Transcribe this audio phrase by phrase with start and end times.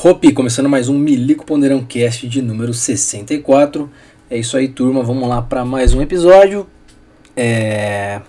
[0.00, 3.90] Hopi, começando mais um Milico Ponderão Cast de número 64.
[4.30, 5.02] É isso aí, turma.
[5.02, 6.68] Vamos lá para mais um episódio.
[7.36, 8.20] É...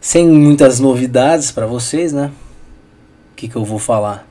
[0.00, 2.32] Sem muitas novidades para vocês, né?
[3.30, 4.28] O que, que eu vou falar?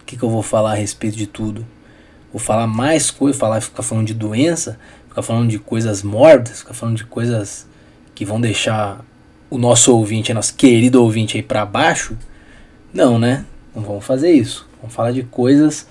[0.00, 1.66] O que, que eu vou falar a respeito de tudo?
[2.32, 4.78] Vou falar mais coisa, falar, ficar falando de doença,
[5.08, 7.66] ficar falando de coisas mórbidas, ficar falando de coisas
[8.14, 9.04] que vão deixar
[9.50, 12.16] o nosso ouvinte, nosso querido ouvinte aí para baixo?
[12.94, 13.44] Não, né?
[13.74, 14.67] Não vamos fazer isso.
[14.80, 15.86] Vamos falar de coisas.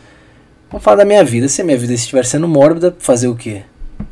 [0.69, 1.47] Vamos falar da minha vida.
[1.47, 3.63] Se a minha vida estiver sendo mórbida, fazer o quê?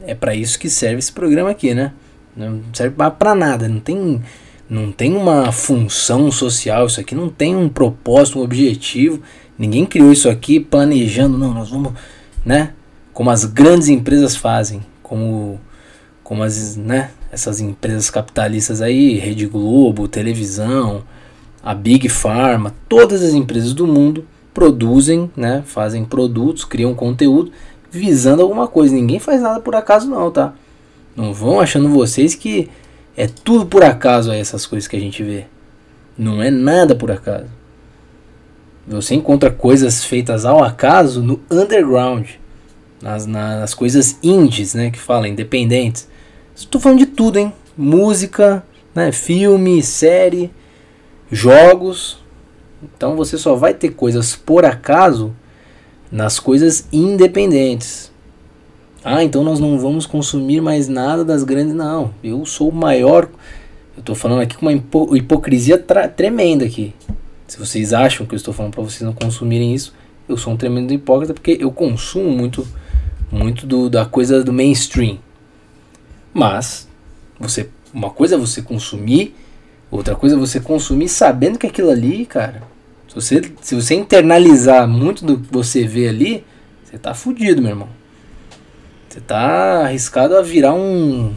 [0.06, 1.94] É para isso que serve esse programa aqui, né?
[2.36, 3.68] Não serve para nada.
[3.68, 4.22] Não tem,
[4.70, 6.88] não tem uma função social.
[6.88, 9.22] Isso aqui não tem um propósito, um objetivo.
[9.58, 11.38] Ninguém criou isso aqui planejando.
[11.38, 11.94] Não, nós vamos,
[12.46, 12.74] né?
[13.14, 15.60] Como as grandes empresas fazem, como,
[16.24, 17.12] como as, né?
[17.32, 21.04] Essas empresas capitalistas aí, Rede Globo, televisão,
[21.64, 27.52] a Big Pharma, todas as empresas do mundo produzem, né, fazem produtos, criam conteúdo
[27.91, 28.96] visando alguma coisa.
[28.96, 30.54] Ninguém faz nada por acaso não, tá?
[31.13, 32.70] Não vão achando vocês que
[33.18, 35.46] é tudo por acaso aí essas coisas que a gente vê.
[36.18, 37.48] Não é nada por acaso.
[38.88, 42.30] Você encontra coisas feitas ao acaso no underground,
[43.02, 46.08] nas, nas coisas indies, né, que fala independentes.
[46.55, 47.52] Estou falando de tudo, hein?
[47.76, 50.49] Música, né, filme, série,
[51.30, 52.24] jogos,
[52.96, 55.34] então você só vai ter coisas por acaso
[56.12, 58.12] nas coisas independentes.
[59.04, 61.76] Ah, então nós não vamos consumir mais nada das grandes.
[61.76, 63.30] Não, eu sou o maior.
[63.96, 66.94] Eu estou falando aqui com uma hipo hipocrisia tremenda aqui.
[67.47, 69.94] Se vocês acham que eu estou falando para vocês não consumirem isso,
[70.28, 72.68] eu sou um tremendo hipócrita porque eu consumo muito,
[73.31, 75.20] muito do, da coisa do mainstream.
[76.34, 76.88] Mas
[77.40, 79.36] você, uma coisa é você consumir,
[79.92, 82.64] outra coisa é você consumir sabendo que aquilo ali, cara,
[83.22, 86.46] se você, se você internalizar muito do que você vê ali,
[86.84, 87.90] você tá fudido, meu irmão.
[89.08, 91.34] Você tá arriscado a virar um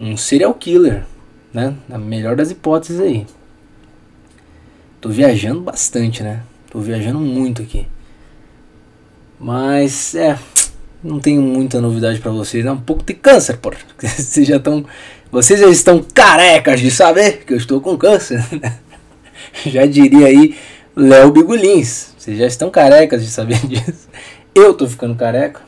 [0.00, 1.04] um serial killer,
[1.52, 1.74] né?
[1.88, 3.26] Na melhor das hipóteses aí.
[5.00, 6.42] Tô viajando bastante, né?
[6.70, 7.86] Tô viajando muito aqui.
[9.38, 10.38] Mas é,
[11.02, 13.76] não tenho muita novidade para vocês, é um pouco de câncer, porra.
[13.98, 14.84] Vocês já estão,
[15.30, 18.42] vocês já estão carecas de saber que eu estou com câncer.
[19.66, 20.56] já diria aí
[20.96, 22.14] Léo Bigulins.
[22.18, 24.08] Vocês já estão carecas de saber disso.
[24.54, 25.60] Eu tô ficando careca.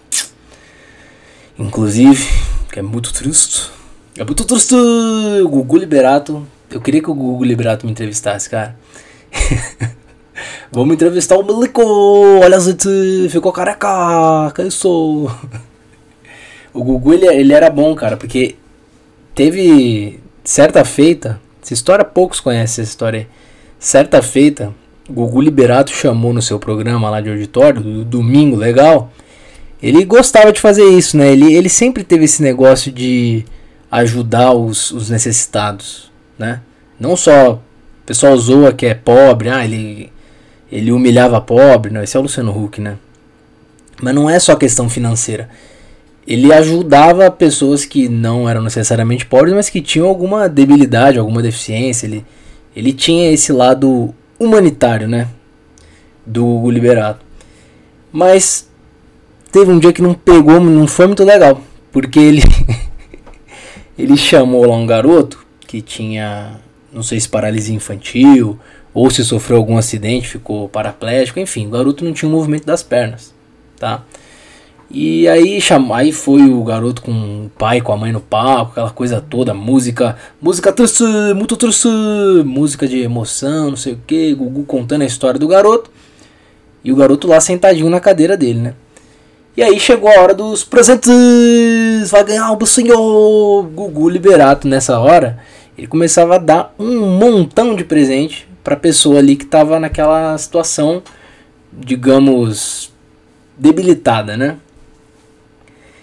[1.59, 2.29] Inclusive,
[2.73, 3.71] que é muito triste.
[4.17, 4.75] É muito triste.
[5.45, 6.47] Gugu Liberato.
[6.71, 8.77] Eu queria que o Gugu Liberato me entrevistasse, cara.
[10.71, 11.83] Vamos entrevistar o Milico.
[11.83, 14.53] Olha, gente, ficou careca.
[14.55, 15.31] Que isso?
[16.75, 18.57] O Gugu, ele, ele era bom, cara, porque
[19.35, 21.41] teve certa feita.
[21.63, 23.46] Essa história, poucos conhecem essa história aí
[23.78, 24.72] Certa feita,
[25.09, 29.12] Gugu Liberato chamou no seu programa lá de auditório, do domingo legal.
[29.82, 31.32] Ele gostava de fazer isso, né?
[31.32, 33.44] Ele, ele sempre teve esse negócio de
[33.91, 36.60] ajudar os, os necessitados, né?
[36.98, 37.60] Não só o
[38.06, 40.10] pessoal zoa que é pobre, ah, ele,
[40.72, 42.97] ele humilhava pobre, não, esse é o Luciano Huck, né?
[44.03, 45.48] Mas não é só questão financeira.
[46.26, 52.06] Ele ajudava pessoas que não eram necessariamente pobres, mas que tinham alguma debilidade, alguma deficiência.
[52.06, 52.25] Ele,
[52.76, 55.28] ele tinha esse lado humanitário, né?
[56.26, 57.25] Do Hugo Liberato.
[58.12, 58.69] Mas
[59.50, 61.59] teve um dia que não pegou, não foi muito legal.
[61.91, 62.42] Porque ele.
[63.98, 66.60] ele chamou lá um garoto que tinha,
[66.92, 68.60] não sei se paralisia infantil,
[68.93, 72.82] ou se sofreu algum acidente, ficou paraplégico, enfim, o garoto não tinha o movimento das
[72.82, 73.34] pernas,
[73.78, 74.04] tá?
[74.89, 75.59] E aí,
[75.95, 77.11] aí foi o garoto com
[77.47, 81.03] o pai, com a mãe no palco, aquela coisa toda, música, música triste,
[81.35, 81.89] muito triste,
[82.45, 85.91] música de emoção, não sei o que, Gugu contando a história do garoto.
[86.85, 88.75] E o garoto lá sentadinho na cadeira dele, né?
[89.57, 95.39] E aí chegou a hora dos presentes, vai ganhar o senhor Gugu Liberato nessa hora.
[95.77, 101.03] Ele começava a dar um montão de presente pra pessoa ali que tava naquela situação,
[101.73, 102.93] digamos,
[103.59, 104.59] debilitada, né?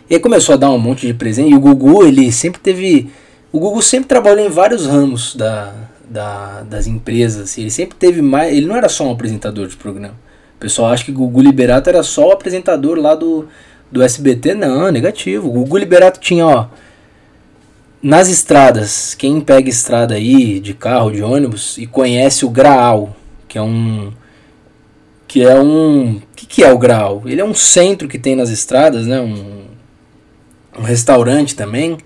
[0.10, 1.52] E aí começou a dar um monte de presente.
[1.52, 3.10] E o Gugu, ele sempre teve.
[3.52, 5.74] O Gugu sempre trabalhou em vários ramos da,
[6.10, 7.58] da, das empresas.
[7.58, 8.56] Ele sempre teve mais.
[8.56, 10.16] Ele não era só um apresentador de programa.
[10.56, 13.48] O pessoal acha que o Gugu Liberato era só o apresentador lá do,
[13.92, 14.54] do SBT.
[14.56, 15.48] Não, negativo.
[15.48, 16.68] O Gugu Liberato tinha, ó.
[18.02, 23.16] Nas estradas, quem pega estrada aí de carro, de ônibus e conhece o Graal,
[23.48, 24.12] que é um
[25.26, 27.24] que é um, o que, que é o Graal?
[27.26, 29.20] Ele é um centro que tem nas estradas, né?
[29.20, 29.63] Um,
[30.78, 31.98] um restaurante também,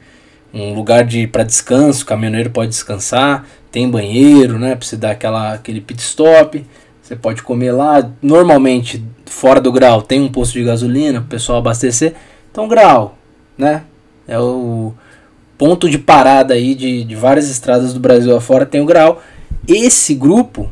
[0.53, 5.11] um lugar de para descanso, o caminhoneiro pode descansar, tem banheiro, né, para você dar
[5.11, 6.65] aquela aquele pit stop.
[7.01, 11.29] Você pode comer lá, normalmente fora do grau tem um posto de gasolina para o
[11.29, 12.15] pessoal abastecer.
[12.51, 13.17] Então grau,
[13.57, 13.83] né?
[14.27, 14.93] É o
[15.57, 19.21] ponto de parada aí de, de várias estradas do Brasil afora tem o grau.
[19.67, 20.71] Esse grupo,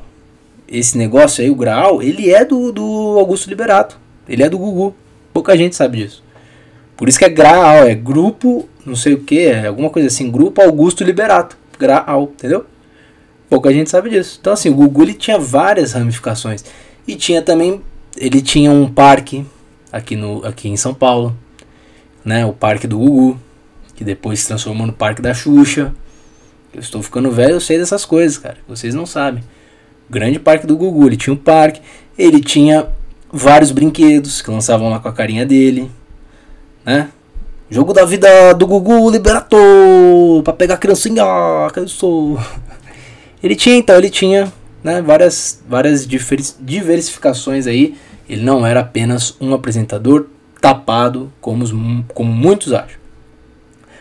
[0.68, 4.00] esse negócio aí, o grau, ele é do, do Augusto Liberato.
[4.28, 4.96] Ele é do Gugu.
[5.34, 6.24] Pouca gente sabe disso.
[6.98, 10.32] Por isso que é grau, é grupo, não sei o que, é alguma coisa assim,
[10.32, 11.58] grupo Augusto Liberato.
[11.78, 12.66] Grau, entendeu?
[13.50, 14.38] Pouca gente sabe disso.
[14.40, 16.64] Então assim, o Gugu ele tinha várias ramificações.
[17.08, 17.82] E tinha também,
[18.18, 19.46] ele tinha um parque
[19.92, 21.36] aqui, no, aqui em São Paulo,
[22.24, 22.46] né?
[22.46, 23.40] O parque do Gugu,
[23.96, 25.94] que depois se transformou no parque da Xuxa.
[26.74, 28.58] Eu estou ficando velho, eu sei dessas coisas, cara.
[28.68, 29.44] Vocês não sabem.
[30.10, 31.82] Grande parque do Gugu, ele tinha um parque,
[32.18, 32.88] ele tinha
[33.32, 35.90] vários brinquedos que lançavam lá com a carinha dele,
[36.86, 37.10] né?
[37.70, 41.24] Jogo da vida do Gugu Liberator para pegar a criancinha,
[41.74, 42.40] que eu sou.
[43.42, 44.52] Ele tinha então, ele tinha,
[44.84, 47.96] né, várias várias diversificações aí.
[48.28, 50.26] Ele não era apenas um apresentador
[50.60, 51.72] tapado como, os,
[52.14, 52.98] como muitos acham.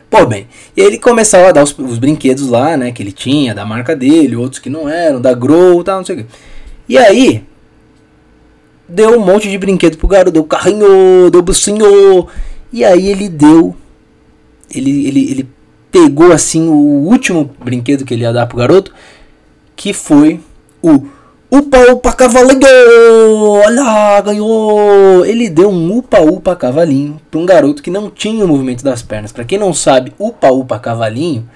[0.08, 3.54] Pô, bem, e ele começava a dar os, os, brinquedos lá, né, que ele tinha,
[3.54, 6.26] da marca dele, outros que não eram, da Grow, tal, não sei o quê.
[6.88, 7.44] E aí,
[8.88, 12.28] deu um monte de brinquedo pro garoto, deu carrinho, deu bucinho,
[12.74, 13.76] e aí ele deu.
[14.68, 15.48] Ele, ele, ele
[15.92, 18.92] pegou assim o último brinquedo que ele ia dar pro garoto,
[19.76, 20.40] que foi
[20.82, 21.06] o
[21.48, 22.66] Upa Upa Cavalinho!
[23.64, 25.24] Olha, ganhou!
[25.24, 29.02] Ele deu um Upa Upa Cavalinho para um garoto que não tinha o movimento das
[29.02, 29.30] pernas.
[29.30, 31.48] Para quem não sabe, Upa Upa Cavalinho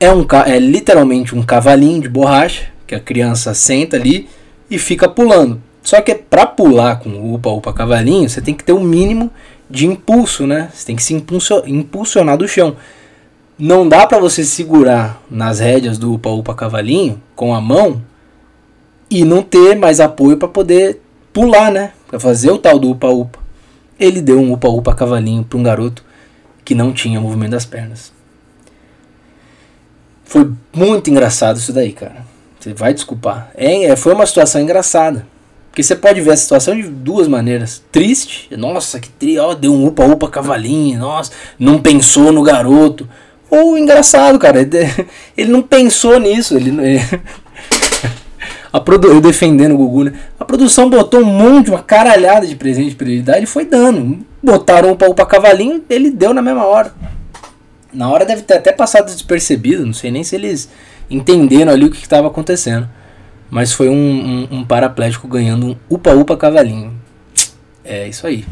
[0.00, 4.30] é, um, é literalmente um cavalinho de borracha que a criança senta ali
[4.70, 5.60] e fica pulando.
[5.82, 8.82] Só que para pular com o Upa Upa Cavalinho, você tem que ter o um
[8.82, 9.30] mínimo
[9.72, 10.68] de impulso, né?
[10.72, 12.76] Você tem que se impulsionar do chão.
[13.58, 18.02] Não dá para você segurar nas rédeas do Upa Upa Cavalinho com a mão
[19.10, 21.00] e não ter mais apoio para poder
[21.32, 21.92] pular, né?
[22.06, 23.38] Para fazer o tal do Upa Upa.
[23.98, 26.04] Ele deu um Upa Upa Cavalinho para um garoto
[26.62, 28.12] que não tinha movimento das pernas.
[30.22, 32.26] Foi muito engraçado isso daí, cara.
[32.60, 33.50] Você vai desculpar.
[33.54, 35.26] É, é foi uma situação engraçada.
[35.72, 37.82] Porque você pode ver a situação de duas maneiras.
[37.90, 43.08] Triste, nossa, que triste, ó, deu um upa-upa cavalinho, nossa, não pensou no garoto.
[43.48, 44.60] Ou engraçado, cara,
[45.34, 47.00] ele não pensou nisso, ele, ele
[48.70, 50.12] a produ eu defendendo o Gugu, né?
[50.38, 54.18] A produção botou um monte, uma caralhada de presente ele dar, ele foi dando.
[54.42, 56.92] Botaram o upa-upa cavalinho, ele deu na mesma hora.
[57.94, 60.68] Na hora deve ter até passado despercebido, não sei nem se eles
[61.08, 62.86] entenderam ali o que estava acontecendo.
[63.52, 66.98] Mas foi um, um, um paraplégico ganhando um upa-upa cavalinho.
[67.84, 68.46] É isso aí.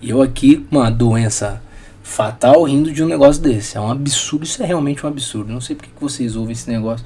[0.00, 1.60] E eu aqui, uma doença
[2.04, 3.76] fatal, rindo de um negócio desse.
[3.76, 5.52] É um absurdo, isso é realmente um absurdo.
[5.52, 7.04] Não sei porque que vocês ouvem esse negócio.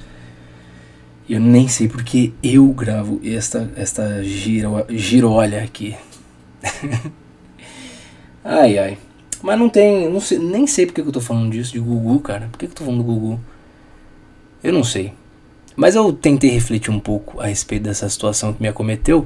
[1.27, 5.95] Eu nem sei porque eu gravo esta, esta giro, girolha aqui.
[8.45, 8.97] ai ai.
[9.41, 10.07] Mas não tem.
[10.07, 12.47] Não sei, nem sei porque que eu tô falando disso, de Gugu, cara.
[12.51, 13.39] Por que, que eu tô falando do Gugu?
[14.63, 15.13] Eu não sei.
[15.79, 19.25] Mas eu tentei refletir um pouco a respeito dessa situação que me acometeu,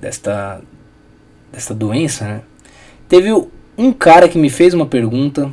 [0.00, 0.60] desta,
[1.52, 2.42] desta doença, né?
[3.08, 3.30] Teve
[3.78, 5.48] um cara que me fez uma pergunta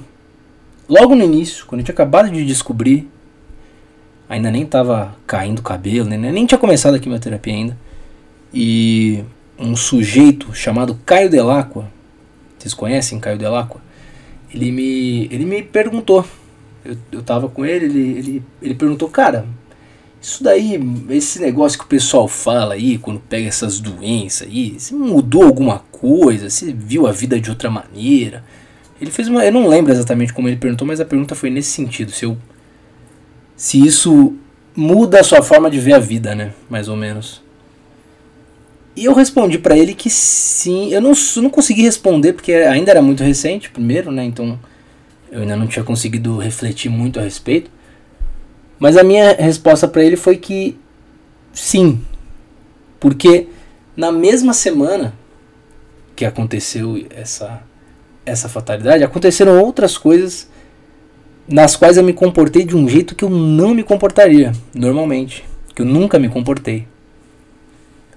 [0.90, 3.08] logo no início, quando eu tinha acabado de descobrir,
[4.28, 6.18] ainda nem tava caindo o cabelo, né?
[6.18, 7.78] nem tinha começado a quimioterapia ainda.
[8.52, 9.24] E
[9.56, 11.88] um sujeito chamado Caio Delacqua,
[12.58, 13.80] vocês conhecem Caio Delacqua?
[14.52, 16.26] Ele me, ele me perguntou.
[16.84, 19.46] Eu, eu tava com ele, ele, ele, ele perguntou, cara,
[20.22, 24.94] isso daí, esse negócio que o pessoal fala aí, quando pega essas doenças aí, você
[24.94, 26.48] mudou alguma coisa?
[26.48, 28.44] Você viu a vida de outra maneira?
[29.02, 29.44] Ele fez uma.
[29.44, 32.12] Eu não lembro exatamente como ele perguntou, mas a pergunta foi nesse sentido.
[32.12, 32.38] Se, eu,
[33.56, 34.36] se isso
[34.76, 36.54] muda a sua forma de ver a vida, né?
[36.70, 37.42] Mais ou menos.
[38.96, 40.94] E eu respondi para ele que sim.
[40.94, 44.24] Eu não, não consegui responder porque ainda era muito recente, primeiro, né?
[44.24, 44.60] Então
[45.32, 47.72] eu ainda não tinha conseguido refletir muito a respeito.
[48.82, 50.76] Mas a minha resposta para ele foi que
[51.54, 52.02] sim.
[53.00, 53.48] Porque
[53.96, 55.14] na mesma semana
[56.16, 57.62] que aconteceu essa
[58.26, 60.50] essa fatalidade, aconteceram outras coisas
[61.48, 65.46] nas quais eu me comportei de um jeito que eu não me comportaria normalmente,
[65.76, 66.88] que eu nunca me comportei.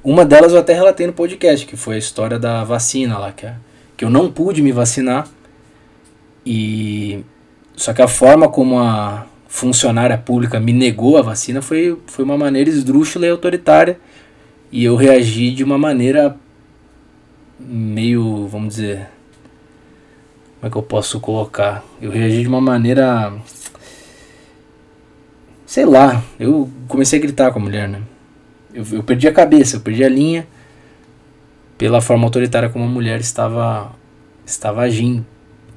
[0.02, 3.50] Uma delas eu até relatei no podcast, que foi a história da vacina lá, que,
[3.99, 5.28] que eu não pude me vacinar.
[6.44, 7.23] E
[7.76, 12.37] só que a forma como a, funcionária pública me negou a vacina foi, foi uma
[12.37, 14.01] maneira esdrúxula e autoritária.
[14.73, 16.37] E eu reagi de uma maneira
[17.61, 19.09] meio, vamos dizer.
[20.57, 21.85] Como é que eu posso colocar?
[22.03, 23.33] Eu reagi de uma maneira.
[25.65, 28.03] Sei lá, eu comecei a gritar com a mulher, né?
[28.75, 30.49] Eu, eu perdi a cabeça, eu perdi a linha
[31.79, 33.93] pela forma autoritária como a mulher estava
[34.45, 35.25] estava agindo.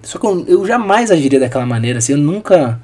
[0.01, 2.81] Só que eu, eu jamais agiria daquela maneira, assim, eu nunca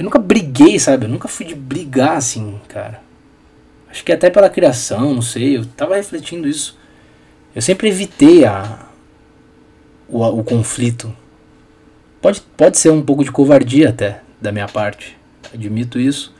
[0.00, 1.04] eu nunca briguei, sabe?
[1.04, 3.02] Eu nunca fui de brigar assim, cara.
[3.90, 6.78] Acho que até pela criação, não sei, eu tava refletindo isso.
[7.54, 8.86] Eu sempre evitei a
[10.08, 11.14] o, o conflito.
[12.18, 15.18] Pode, pode ser um pouco de covardia até da minha parte,
[15.52, 16.34] admito isso.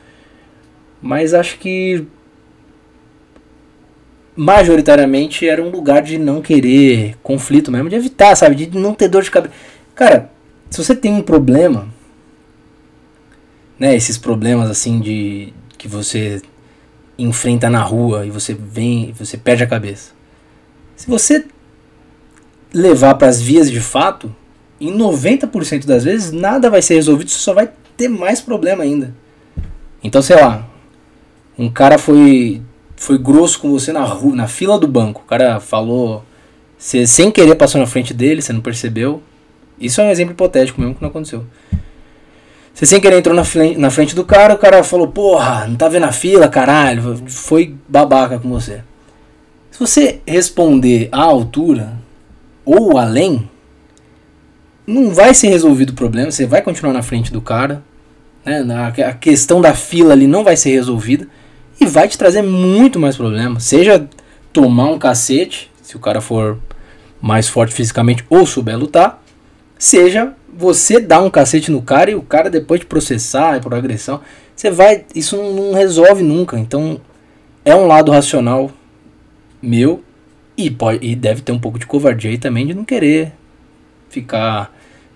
[0.99, 2.07] Mas acho que
[4.35, 8.55] majoritariamente era um lugar de não querer conflito mesmo, de evitar, sabe?
[8.55, 9.53] De não ter dor de cabeça.
[9.93, 10.31] Cara,
[10.67, 11.90] se você tem um problema,
[13.81, 13.95] né?
[13.95, 16.39] Esses problemas assim de que você
[17.17, 20.11] enfrenta na rua e você vem, você perde a cabeça.
[20.95, 21.47] Se você
[22.71, 24.33] levar para as vias de fato,
[24.79, 29.15] em 90% das vezes nada vai ser resolvido, você só vai ter mais problema ainda.
[30.03, 30.69] Então, sei lá,
[31.57, 32.61] um cara foi
[32.95, 35.23] foi grosso com você na rua, na fila do banco.
[35.25, 36.23] O cara falou,
[36.77, 39.23] você sem querer passou na frente dele, você não percebeu.
[39.79, 41.47] Isso é um exemplo hipotético mesmo que não aconteceu.
[42.73, 45.75] Você sem querer entrou na frente, na frente do cara, o cara falou, porra, não
[45.75, 47.21] tá vendo a fila, caralho.
[47.27, 48.81] Foi babaca com você.
[49.69, 51.93] Se você responder à altura
[52.65, 53.49] ou além,
[54.85, 57.83] não vai ser resolvido o problema, você vai continuar na frente do cara.
[58.45, 58.63] Né?
[59.05, 61.27] A questão da fila ali não vai ser resolvida
[61.79, 63.59] e vai te trazer muito mais problema.
[63.59, 64.07] Seja
[64.51, 66.57] tomar um cacete, se o cara for
[67.21, 69.21] mais forte fisicamente ou souber lutar,
[69.77, 74.21] seja você dar um cacete no cara e o cara depois de processar por agressão,
[74.55, 76.57] você vai, isso não, não resolve nunca.
[76.59, 77.01] Então
[77.65, 78.71] é um lado racional
[79.61, 80.03] meu
[80.55, 83.33] e pode e deve ter um pouco de covardia aí também de não querer
[84.09, 84.71] ficar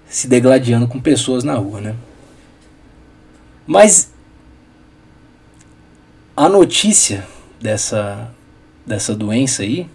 [0.08, 1.96] se degladiando com pessoas na rua, né?
[3.68, 4.12] Mas
[6.36, 7.26] a notícia
[7.60, 8.32] dessa,
[8.86, 9.88] dessa doença aí,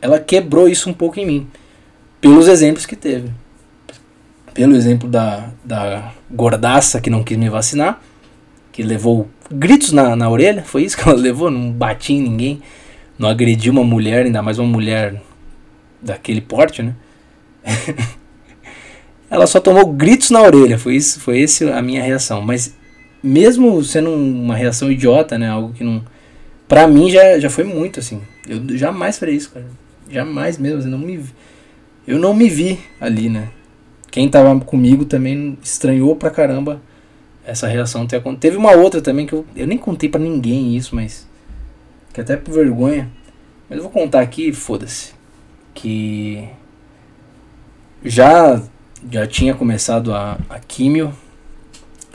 [0.00, 1.48] ela quebrou isso um pouco em mim.
[2.20, 3.30] Pelos exemplos que teve.
[4.58, 8.00] Pelo exemplo da, da gordaça que não quis me vacinar,
[8.72, 12.60] que levou gritos na, na orelha, foi isso que ela levou, não bati em ninguém,
[13.16, 15.22] não agrediu uma mulher, ainda mais uma mulher
[16.02, 16.96] daquele porte, né?
[19.30, 22.74] ela só tomou gritos na orelha, foi isso, foi esse a minha reação, mas
[23.22, 25.48] mesmo sendo uma reação idiota, né?
[25.48, 26.02] Algo que não.
[26.66, 28.20] Pra mim já, já foi muito, assim.
[28.48, 29.66] Eu jamais farei isso, cara.
[30.10, 30.82] Jamais mesmo.
[30.82, 31.24] Eu não me,
[32.08, 33.50] eu não me vi ali, né?
[34.18, 36.82] Quem tava comigo também estranhou pra caramba
[37.46, 38.40] essa reação ter acontecido.
[38.40, 41.24] Teve uma outra também que eu, eu nem contei para ninguém isso, mas.
[42.12, 43.08] Que até por vergonha.
[43.70, 45.12] Mas eu vou contar aqui, foda-se.
[45.72, 46.48] Que.
[48.04, 48.60] Já,
[49.08, 51.14] já tinha começado a, a químio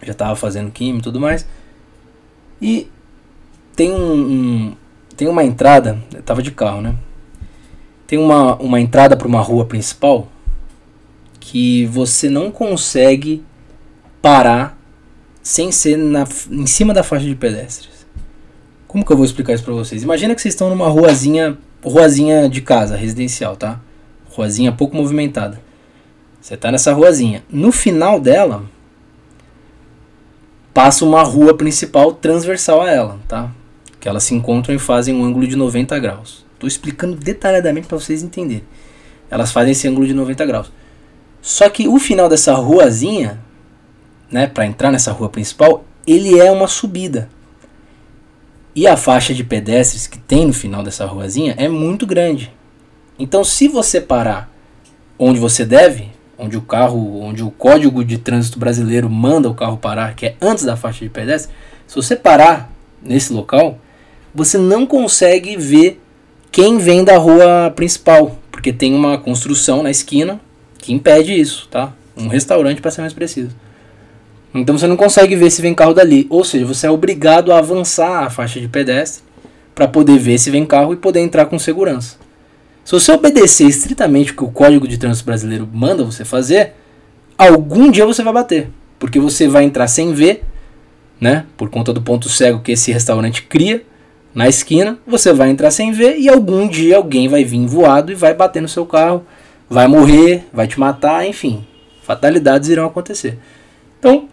[0.02, 1.48] já estava fazendo química e tudo mais.
[2.62, 2.92] E
[3.78, 4.76] tem um, um,
[5.16, 6.98] tem uma entrada, eu tava de carro, né?
[8.06, 10.28] Tem uma, uma entrada para uma rua principal
[11.44, 13.44] que você não consegue
[14.22, 14.78] parar
[15.42, 18.08] sem ser na, em cima da faixa de pedestres.
[18.88, 20.04] Como que eu vou explicar isso para vocês?
[20.04, 23.82] Imagina que vocês estão numa ruazinha, ruazinha de casa, residencial, tá?
[24.30, 25.60] Ruazinha pouco movimentada.
[26.40, 27.44] Você tá nessa ruazinha.
[27.50, 28.64] No final dela,
[30.74, 33.52] passa uma rua principal transversal a ela, tá?
[34.00, 36.46] Que elas se encontram e fazem um ângulo de 90 graus.
[36.54, 38.64] Estou explicando detalhadamente para vocês entenderem.
[39.30, 40.72] Elas fazem esse ângulo de 90 graus.
[41.44, 43.38] Só que o final dessa ruazinha,
[44.32, 47.28] né, para entrar nessa rua principal, ele é uma subida.
[48.74, 52.50] E a faixa de pedestres que tem no final dessa ruazinha é muito grande.
[53.20, 54.50] Então, se você parar
[55.20, 59.76] onde você deve, onde o carro, onde o código de trânsito brasileiro manda o carro
[59.76, 61.54] parar, que é antes da faixa de pedestre,
[61.86, 62.72] se você parar
[63.02, 63.78] nesse local,
[64.34, 66.02] você não consegue ver
[66.50, 70.40] quem vem da rua principal, porque tem uma construção na esquina
[70.84, 71.94] que impede isso, tá?
[72.16, 73.52] Um restaurante para ser mais preciso.
[74.54, 77.58] Então você não consegue ver se vem carro dali, ou seja, você é obrigado a
[77.58, 79.24] avançar a faixa de pedestre
[79.74, 82.18] para poder ver se vem carro e poder entrar com segurança.
[82.84, 86.74] Se você obedecer estritamente o que o Código de Trânsito Brasileiro manda você fazer,
[87.38, 88.70] algum dia você vai bater.
[89.00, 90.44] Porque você vai entrar sem ver,
[91.20, 91.46] né?
[91.56, 93.84] Por conta do ponto cego que esse restaurante cria
[94.36, 98.16] na esquina, você vai entrar sem ver e algum dia alguém vai vir voado e
[98.16, 99.24] vai bater no seu carro,
[99.74, 101.66] vai morrer, vai te matar, enfim.
[102.04, 103.40] Fatalidades irão acontecer.
[103.98, 104.30] Então,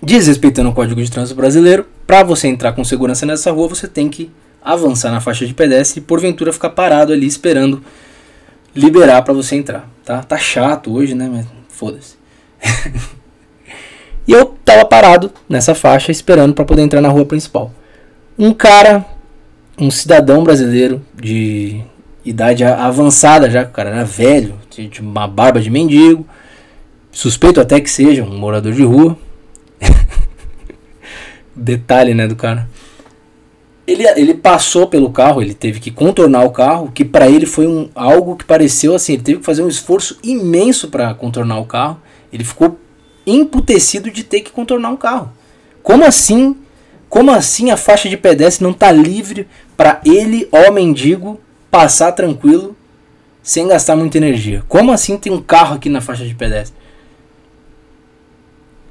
[0.00, 4.08] desrespeitando o Código de Trânsito Brasileiro, para você entrar com segurança nessa rua, você tem
[4.08, 4.30] que
[4.62, 7.82] avançar na faixa de pedestre e porventura ficar parado ali esperando
[8.72, 10.22] liberar para você entrar, tá?
[10.22, 12.14] Tá chato hoje, né, mas foda-se.
[14.28, 17.72] e eu tava parado nessa faixa esperando para poder entrar na rua principal.
[18.38, 19.04] Um cara,
[19.76, 21.82] um cidadão brasileiro de
[22.24, 26.26] idade avançada já, o cara era velho, tinha uma barba de mendigo,
[27.10, 29.16] suspeito até que seja um morador de rua.
[31.54, 32.68] Detalhe, né, do cara.
[33.86, 37.66] Ele, ele passou pelo carro, ele teve que contornar o carro, que para ele foi
[37.66, 41.66] um, algo que pareceu assim, ele teve que fazer um esforço imenso para contornar o
[41.66, 42.00] carro.
[42.32, 42.78] Ele ficou
[43.26, 45.32] emputecido de ter que contornar um carro.
[45.82, 46.56] Como assim?
[47.08, 52.76] Como assim a faixa de pedestre não está livre para ele, ó mendigo, passar tranquilo
[53.42, 54.62] sem gastar muita energia?
[54.68, 56.78] Como assim tem um carro aqui na faixa de pedestre?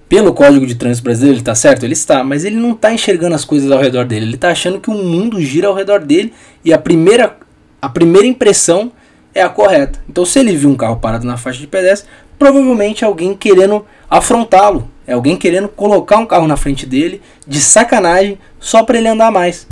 [0.08, 1.84] Pelo Código de Trânsito Brasileiro, ele está certo?
[1.84, 4.26] Ele está, mas ele não está enxergando as coisas ao redor dele.
[4.26, 6.34] Ele está achando que o mundo gira ao redor dele
[6.66, 7.38] e a primeira,
[7.80, 8.92] a primeira impressão
[9.36, 10.00] é a correta.
[10.10, 12.10] Então, se ele viu um carro parado na faixa de pedestre,
[12.40, 14.90] provavelmente alguém querendo afrontá-lo.
[15.06, 19.32] É alguém querendo colocar um carro na frente dele de sacanagem só para ele andar
[19.32, 19.68] mais.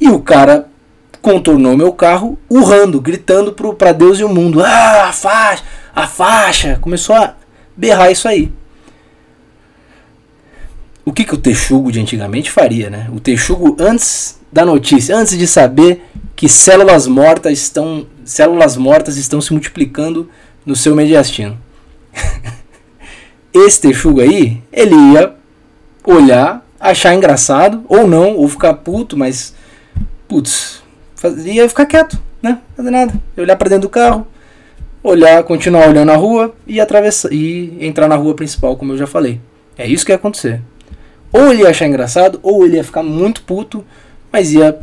[0.00, 0.68] E o cara
[1.20, 6.78] contornou meu carro urrando, gritando para Deus e o mundo: "Ah, a faixa, a faixa!"
[6.80, 7.34] Começou a
[7.76, 8.52] berrar isso aí.
[11.04, 13.08] O que, que o texugo de antigamente faria, né?
[13.12, 16.04] O texugo antes da notícia, antes de saber
[16.36, 20.28] que células mortas estão, células mortas estão se multiplicando
[20.64, 21.58] no seu mediastino.
[23.52, 25.34] Esse texugo aí, ele ia
[26.04, 29.54] olhar, achar engraçado, ou não, ou ficar puto, mas,
[30.28, 30.82] putz,
[31.44, 32.60] ia ficar quieto, né?
[32.76, 33.12] Fazer nada.
[33.36, 34.26] Ia olhar para dentro do carro,
[35.02, 39.06] olhar, continuar olhando a rua e atravessar e entrar na rua principal, como eu já
[39.06, 39.40] falei.
[39.76, 40.60] É isso que ia acontecer.
[41.32, 43.84] Ou ele ia achar engraçado, ou ele ia ficar muito puto,
[44.32, 44.78] mas ia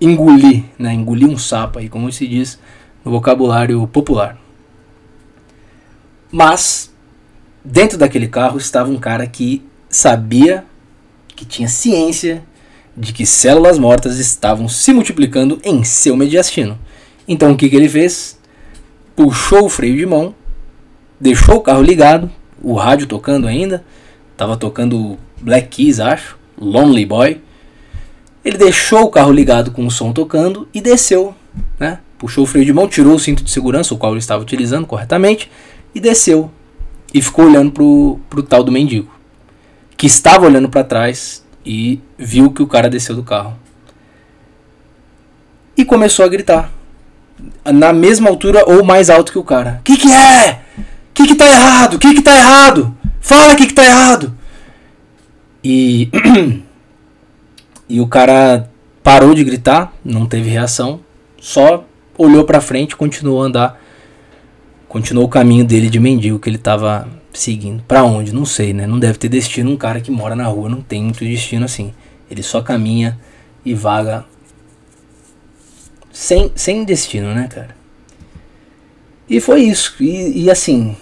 [0.00, 0.92] engolir, né?
[0.92, 2.58] Engolir um sapo aí, como se diz
[3.04, 4.38] no vocabulário popular.
[6.30, 6.92] Mas
[7.64, 10.64] dentro daquele carro estava um cara que sabia,
[11.34, 12.42] que tinha ciência
[12.98, 16.78] de que células mortas estavam se multiplicando em seu mediastino.
[17.26, 18.38] Então o que, que ele fez?
[19.14, 20.34] Puxou o freio de mão,
[21.20, 23.84] deixou o carro ligado, o rádio tocando ainda,
[24.32, 27.40] estava tocando Black Keys, acho, Lonely Boy.
[28.44, 31.34] Ele deixou o carro ligado com o som tocando e desceu,
[31.78, 32.00] né?
[32.18, 34.86] Puxou o freio de mão, tirou o cinto de segurança, o qual ele estava utilizando
[34.86, 35.50] corretamente,
[35.94, 36.50] e desceu
[37.14, 39.10] e ficou olhando pro, pro tal do mendigo,
[39.96, 43.54] que estava olhando para trás e viu que o cara desceu do carro.
[45.76, 46.72] E começou a gritar.
[47.64, 49.82] Na mesma altura ou mais alto que o cara.
[49.84, 50.62] Que que é?
[51.12, 51.98] Que que tá errado?
[51.98, 52.96] Que que tá errado?
[53.20, 54.34] Fala que que tá errado.
[55.62, 56.10] E
[57.86, 58.70] e o cara
[59.02, 61.00] parou de gritar, não teve reação,
[61.38, 61.84] só
[62.16, 63.80] olhou para frente e continuou a andar
[64.88, 67.06] continuou o caminho dele de mendigo que ele estava
[67.40, 67.82] seguindo.
[67.86, 68.32] Para onde?
[68.32, 68.86] Não sei, né?
[68.86, 69.70] Não deve ter destino.
[69.70, 71.92] Um cara que mora na rua não tem muito destino assim.
[72.30, 73.18] Ele só caminha
[73.64, 74.24] e vaga
[76.12, 77.76] sem, sem destino, né, cara?
[79.28, 79.94] E foi isso.
[80.00, 80.96] E, e assim,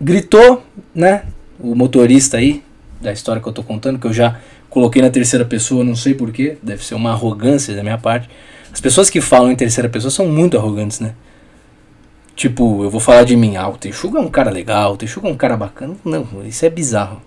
[0.00, 0.62] gritou,
[0.94, 1.24] né?
[1.60, 2.62] O motorista aí,
[3.00, 6.14] da história que eu tô contando, que eu já coloquei na terceira pessoa, não sei
[6.14, 8.28] porquê, deve ser uma arrogância da minha parte.
[8.72, 11.14] As pessoas que falam em terceira pessoa são muito arrogantes, né?
[12.42, 15.28] Tipo, eu vou falar de mim, ah, o Texuga é um cara legal, o Texuga
[15.28, 15.94] é um cara bacana.
[16.04, 17.22] Não, isso é bizarro.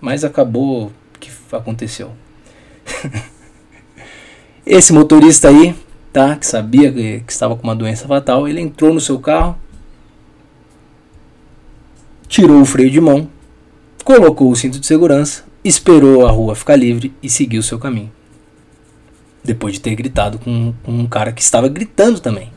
[0.00, 2.12] Mas acabou que aconteceu.
[4.64, 5.74] Esse motorista aí,
[6.12, 9.58] tá, que sabia que, que estava com uma doença fatal, ele entrou no seu carro,
[12.28, 13.28] tirou o freio de mão,
[14.04, 18.12] colocou o cinto de segurança, esperou a rua ficar livre e seguiu seu caminho.
[19.42, 22.53] Depois de ter gritado com, com um cara que estava gritando também.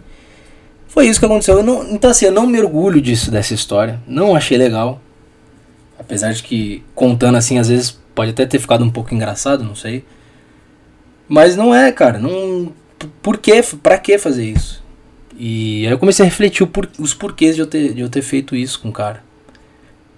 [0.88, 1.62] Foi isso que aconteceu.
[1.62, 4.02] Não, então, assim, eu não me orgulho disso, dessa história.
[4.08, 5.02] Não achei legal.
[6.00, 9.76] Apesar de que, contando assim, às vezes pode até ter ficado um pouco engraçado, não
[9.76, 10.04] sei.
[11.28, 12.18] Mas não é, cara.
[12.18, 12.72] Não,
[13.22, 13.62] por que?
[13.84, 14.84] Pra que fazer isso?
[15.38, 18.22] E aí eu comecei a refletir por, os porquês de eu, ter, de eu ter
[18.22, 19.24] feito isso com o cara.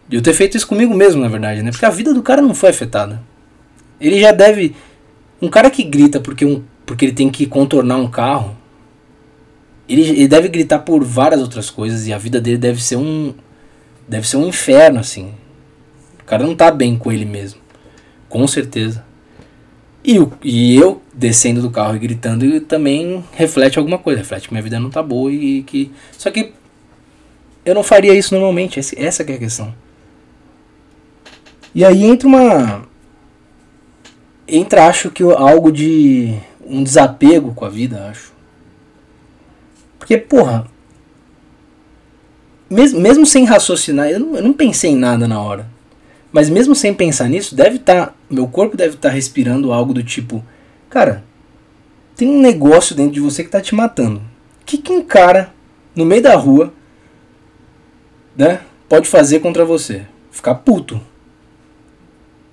[0.08, 1.72] De eu ter feito isso comigo mesmo, na verdade, né?
[1.72, 3.22] Porque a vida do cara não foi afetada.
[4.00, 4.76] Ele já deve.
[5.42, 8.56] Um cara que grita porque, um, porque ele tem que contornar um carro
[9.90, 13.34] ele, ele deve gritar por várias outras coisas e a vida dele deve ser um.
[14.08, 15.34] Deve ser um inferno, assim.
[16.22, 17.60] O cara não tá bem com ele mesmo.
[18.28, 19.04] Com certeza.
[20.04, 24.20] E, e eu descendo do carro e gritando também reflete alguma coisa.
[24.20, 25.92] Reflete que minha vida não tá boa e que.
[26.18, 26.54] Só que
[27.66, 28.80] eu não faria isso normalmente.
[28.80, 29.74] Essa é a questão.
[31.74, 32.84] E aí entra uma.
[34.48, 36.36] Entra, acho que algo de.
[36.64, 38.32] Um desapego com a vida, acho.
[40.00, 40.66] Porque, porra.
[42.70, 45.68] Mesmo, mesmo sem raciocinar, eu não, eu não pensei em nada na hora.
[46.32, 48.08] Mas mesmo sem pensar nisso, deve estar.
[48.08, 50.44] Tá, meu corpo deve estar tá respirando algo do tipo.
[50.90, 51.24] Cara,
[52.16, 54.20] tem um negócio dentro de você que tá te matando.
[54.62, 55.54] O que, que um cara
[55.96, 56.74] no meio da rua
[58.36, 60.06] né, pode fazer contra você?
[60.32, 61.02] Ficar puto.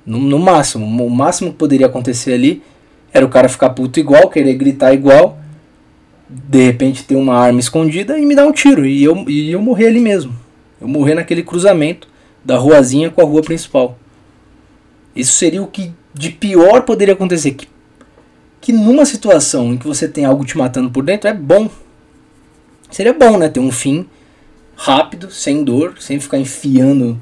[0.05, 0.87] No, no máximo.
[1.05, 2.63] O máximo que poderia acontecer ali
[3.13, 5.39] era o cara ficar puto igual, querer gritar igual,
[6.29, 8.85] de repente ter uma arma escondida e me dar um tiro.
[8.85, 10.35] E eu, e eu morrer ali mesmo.
[10.81, 12.09] Eu morrer naquele cruzamento
[12.45, 13.99] da ruazinha com a rua principal.
[15.15, 17.53] Isso seria o que de pior poderia acontecer.
[17.53, 17.69] Que,
[18.61, 21.71] que numa situação em que você tem algo te matando por dentro é bom.
[22.91, 23.49] Seria bom, né?
[23.49, 24.07] Ter um fim
[24.77, 27.21] rápido, sem dor, sem ficar enfiando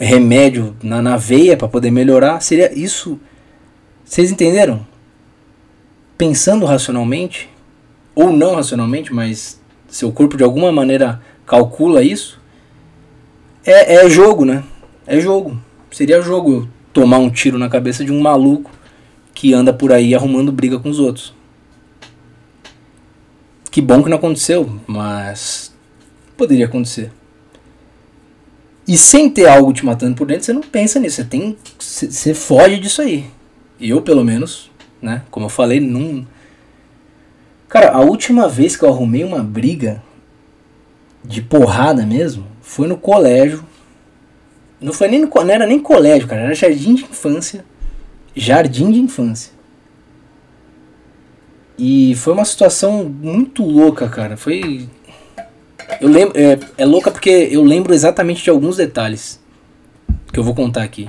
[0.00, 2.40] remédio na, na veia para poder melhorar.
[2.40, 3.18] Seria isso.
[4.04, 4.84] Vocês entenderam?
[6.18, 7.48] Pensando racionalmente,
[8.14, 12.40] ou não racionalmente, mas seu corpo de alguma maneira calcula isso,
[13.64, 14.64] é, é jogo, né?
[15.06, 15.58] É jogo.
[15.90, 18.70] Seria jogo tomar um tiro na cabeça de um maluco
[19.34, 21.34] que anda por aí arrumando briga com os outros.
[23.70, 25.74] Que bom que não aconteceu, mas
[26.36, 27.10] poderia acontecer.
[28.86, 31.16] E sem ter algo te matando por dentro, você não pensa nisso.
[31.16, 31.56] Você tem.
[31.78, 33.26] Você foge disso aí.
[33.80, 34.70] Eu, pelo menos,
[35.00, 35.22] né?
[35.30, 36.26] Como eu falei, não.
[37.72, 40.02] Cara, a última vez que eu arrumei uma briga
[41.24, 43.64] de porrada mesmo foi no colégio.
[44.78, 47.64] Não foi nem no, não era nem colégio, cara, era jardim de infância.
[48.36, 49.52] Jardim de infância.
[51.78, 54.36] E foi uma situação muito louca, cara.
[54.36, 54.86] Foi
[55.98, 59.40] eu lembro, é, é louca porque eu lembro exatamente de alguns detalhes
[60.30, 61.08] que eu vou contar aqui.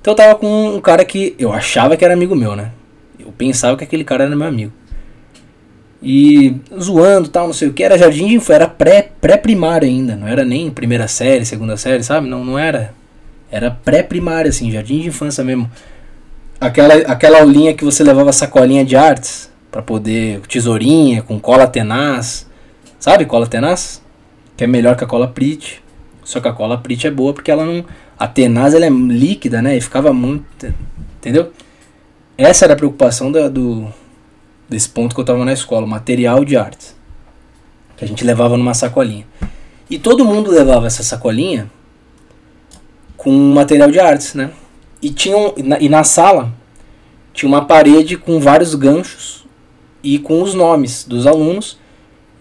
[0.00, 2.70] Então eu tava com um cara que eu achava que era amigo meu, né?
[3.18, 4.72] Eu pensava que aquele cara era meu amigo.
[6.08, 10.14] E zoando tal, não sei o que, era jardim de infância, era pré, pré-primário ainda,
[10.14, 12.28] não era nem primeira série, segunda série, sabe?
[12.28, 12.94] Não, não era.
[13.50, 15.68] Era pré-primário, assim, jardim de infância mesmo.
[16.60, 20.42] Aquela, aquela aulinha que você levava sacolinha de artes para poder.
[20.42, 22.46] tesourinha, com cola tenaz.
[23.00, 24.00] Sabe cola tenaz?
[24.56, 25.82] que é melhor que a cola Prit.
[26.24, 27.84] Só que a cola Prit é boa porque ela não.
[28.16, 29.76] A tenaz ela é líquida, né?
[29.76, 30.72] E ficava muito.
[31.18, 31.52] Entendeu?
[32.38, 33.92] Essa era a preocupação da, do,
[34.68, 36.96] desse ponto que eu tava na escola, material de artes.
[37.96, 39.26] Que a gente levava numa sacolinha.
[39.88, 41.70] E todo mundo levava essa sacolinha
[43.16, 44.50] com material de artes, né?
[45.00, 46.52] E, tinham, e na sala
[47.32, 49.46] tinha uma parede com vários ganchos
[50.02, 51.78] e com os nomes dos alunos.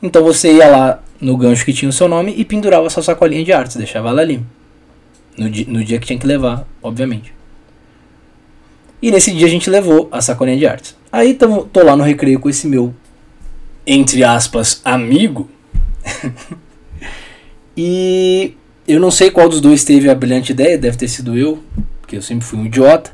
[0.01, 3.43] Então você ia lá no gancho que tinha o seu nome e pendurava sua sacolinha
[3.43, 4.45] de artes, deixava ela ali.
[5.37, 7.33] No dia, no dia que tinha que levar, obviamente.
[9.01, 10.95] E nesse dia a gente levou a sacolinha de artes.
[11.15, 12.93] Aí tamo, tô lá no recreio com esse meu,
[13.87, 15.49] entre aspas, amigo.
[17.77, 18.53] e
[18.85, 21.63] eu não sei qual dos dois teve a brilhante ideia, deve ter sido eu,
[22.01, 23.11] porque eu sempre fui um idiota.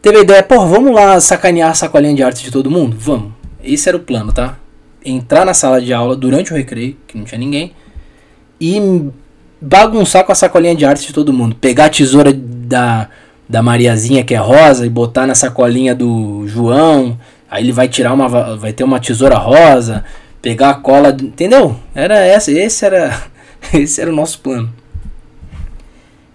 [0.00, 2.96] Teve a ideia, pô, vamos lá sacanear a sacolinha de artes de todo mundo?
[2.98, 3.32] Vamos.
[3.62, 4.56] Esse era o plano, tá?
[5.04, 7.72] entrar na sala de aula durante o recreio, que não tinha ninguém,
[8.58, 8.80] e
[9.60, 11.54] bagunçar com a sacolinha de arte de todo mundo.
[11.54, 13.10] Pegar a tesoura da,
[13.48, 17.18] da Mariazinha, que é rosa, e botar na sacolinha do João.
[17.50, 18.56] Aí ele vai tirar uma.
[18.56, 20.04] Vai ter uma tesoura rosa.
[20.40, 21.10] Pegar a cola.
[21.10, 21.76] Entendeu?
[21.94, 22.50] Era essa.
[22.50, 23.22] Esse era.
[23.72, 24.72] Esse era o nosso plano.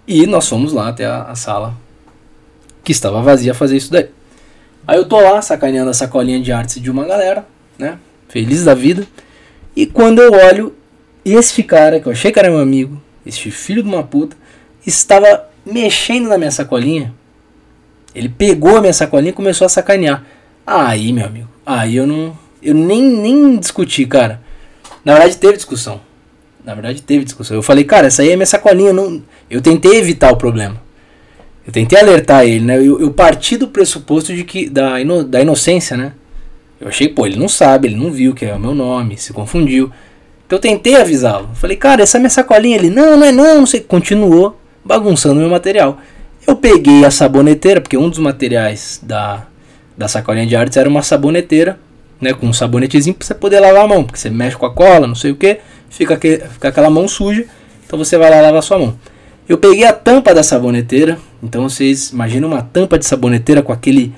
[0.08, 1.76] E nós fomos lá até a, a sala.
[2.84, 4.10] Que estava vazia fazer isso daí.
[4.88, 7.46] Aí eu tô lá sacaneando a sacolinha de artes de uma galera,
[7.78, 8.00] né?
[8.30, 9.06] feliz da vida.
[9.76, 10.74] E quando eu olho,
[11.26, 14.38] esse cara, que eu achei que era meu amigo, este filho de uma puta,
[14.86, 17.14] estava mexendo na minha sacolinha.
[18.14, 20.24] Ele pegou a minha sacolinha e começou a sacanear.
[20.66, 22.38] Aí, meu amigo, aí eu não.
[22.62, 24.42] Eu nem, nem discuti, cara.
[25.06, 26.02] Na verdade, teve discussão.
[26.64, 27.56] Na verdade, teve discussão.
[27.56, 28.92] Eu falei, cara, essa aí é minha sacolinha.
[28.92, 29.22] Não...
[29.50, 30.82] Eu tentei evitar o problema.
[31.66, 32.78] Eu tentei alertar ele, né?
[32.78, 36.14] Eu, eu parti do pressuposto de que da, ino, da inocência, né?
[36.80, 39.34] Eu achei, pô, ele não sabe, ele não viu que é o meu nome, se
[39.34, 39.92] confundiu.
[40.46, 41.50] Então eu tentei avisá-lo.
[41.54, 42.76] Falei, cara, essa é minha sacolinha.
[42.76, 43.82] Ele, não, não é não, não sei.
[43.82, 46.00] Continuou bagunçando meu material.
[46.48, 49.46] Eu peguei a saboneteira, porque um dos materiais da,
[49.98, 51.80] da sacolinha de artes era uma saboneteira,
[52.20, 52.34] né?
[52.34, 54.04] Com um sabonetezinho pra você poder lavar a mão.
[54.04, 57.46] Porque você mexe com a cola, não sei o que, fica, fica aquela mão suja.
[57.86, 58.96] Então você vai lá lavar sua mão.
[59.48, 61.18] Eu peguei a tampa da saboneteira.
[61.42, 64.14] Então vocês imaginam uma tampa de saboneteira com aquele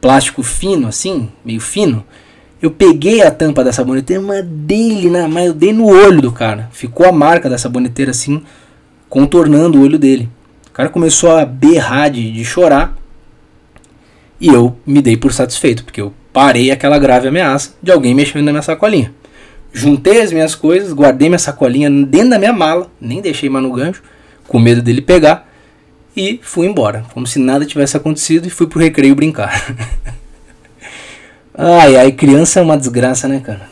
[0.00, 2.04] plástico fino, assim, meio fino.
[2.62, 6.30] Eu peguei a tampa da saboneteira, mandei ele na, mas eu dei no olho do
[6.30, 6.68] cara.
[6.72, 8.42] Ficou a marca da saboneteira assim,
[9.10, 10.28] contornando o olho dele.
[10.68, 12.96] O cara começou a berrar de, de chorar.
[14.40, 18.44] E eu me dei por satisfeito, porque eu parei aquela grave ameaça de alguém mexendo
[18.44, 19.12] na minha sacolinha.
[19.72, 23.72] Juntei as minhas coisas, guardei minha sacolinha dentro da minha mala, nem deixei mais no
[23.72, 24.02] gancho,
[24.48, 25.50] com medo dele pegar
[26.16, 29.74] e fui embora, como se nada tivesse acontecido e fui pro recreio brincar.
[31.62, 33.68] Ai, ai, criança é uma desgraça, né, cara?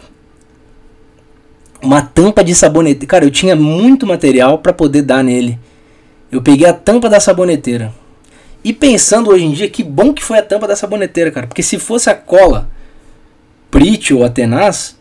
[1.81, 3.07] Uma tampa de sabonete.
[3.07, 5.59] Cara, eu tinha muito material para poder dar nele.
[6.31, 7.95] Eu peguei a tampa da saboneteira.
[8.63, 11.47] E pensando hoje em dia, que bom que foi a tampa da saboneteira, cara.
[11.47, 12.69] Porque se fosse a cola
[13.71, 14.99] Prit ou Atenas,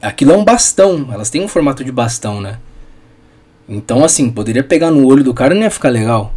[0.00, 1.08] aquilo é um bastão.
[1.12, 2.58] Elas têm um formato de bastão, né?
[3.68, 6.34] Então, assim, poderia pegar no olho do cara e não ia ficar legal.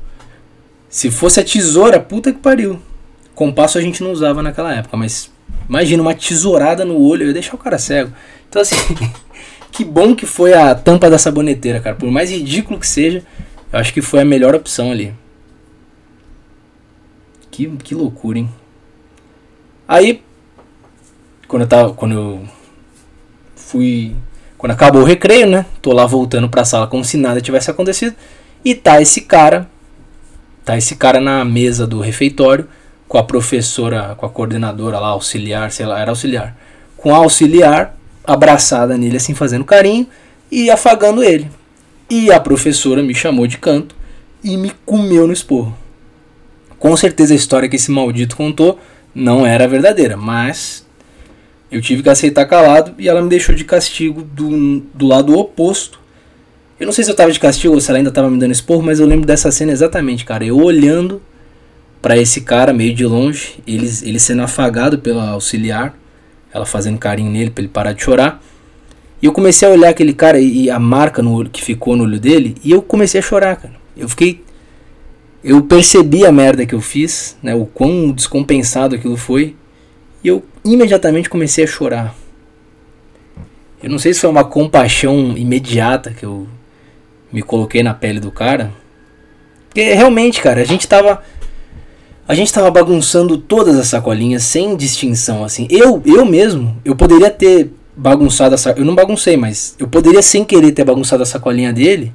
[0.89, 2.79] Se fosse a tesoura, puta que pariu.
[3.35, 5.29] Compasso a gente não usava naquela época, mas
[5.69, 8.11] imagina uma tesourada no olho, ia deixar o cara cego.
[8.49, 8.75] Então, assim,
[9.77, 11.95] que bom que foi a tampa da saboneteira, cara.
[11.95, 13.23] Por mais ridículo que seja,
[13.71, 15.13] eu acho que foi a melhor opção ali.
[17.51, 18.49] Que, que loucura, hein?
[19.87, 20.23] Aí,
[21.47, 21.93] quando eu tava.
[21.93, 22.43] Quando eu
[23.55, 24.15] fui.
[24.57, 25.63] Quando acabou o recreio, né?
[25.79, 28.15] Tô lá voltando pra sala como se nada tivesse acontecido.
[28.65, 29.69] E tá esse cara.
[30.65, 32.67] Tá esse cara na mesa do refeitório
[33.07, 36.57] com a professora, com a coordenadora lá, auxiliar, sei lá, era auxiliar.
[36.97, 37.96] Com a auxiliar
[38.27, 40.05] abraçada nele, assim, fazendo carinho
[40.51, 41.49] e afagando ele.
[42.09, 43.95] E a professora me chamou de canto
[44.43, 45.75] e me comeu no esporro.
[46.77, 48.79] Com certeza a história que esse maldito contou
[49.15, 50.85] não era verdadeira, mas
[51.71, 55.99] eu tive que aceitar calado e ela me deixou de castigo do, do lado oposto.
[56.79, 58.51] Eu não sei se eu tava de castigo ou se ela ainda tava me dando
[58.51, 60.45] esporro, mas eu lembro dessa cena exatamente, cara.
[60.45, 61.21] Eu olhando
[62.01, 65.97] para esse cara meio de longe, ele, ele sendo afagado pela auxiliar,
[66.57, 68.43] ela fazendo carinho nele para ele parar de chorar.
[69.21, 72.03] E eu comecei a olhar aquele cara e a marca no olho que ficou no
[72.03, 73.73] olho dele, e eu comecei a chorar, cara.
[73.95, 74.43] Eu fiquei
[75.43, 79.55] eu percebi a merda que eu fiz, né, o quão descompensado aquilo foi,
[80.21, 82.13] e eu imediatamente comecei a chorar.
[83.81, 86.47] Eu não sei se foi uma compaixão imediata que eu
[87.31, 88.73] me coloquei na pele do cara,
[89.69, 91.23] porque realmente, cara, a gente tava
[92.27, 95.65] a gente tava bagunçando todas as sacolinhas sem distinção, assim.
[95.69, 98.83] Eu, eu mesmo, eu poderia ter bagunçado a sacolinha.
[98.83, 102.13] Eu não baguncei, mas eu poderia sem querer ter bagunçado a sacolinha dele.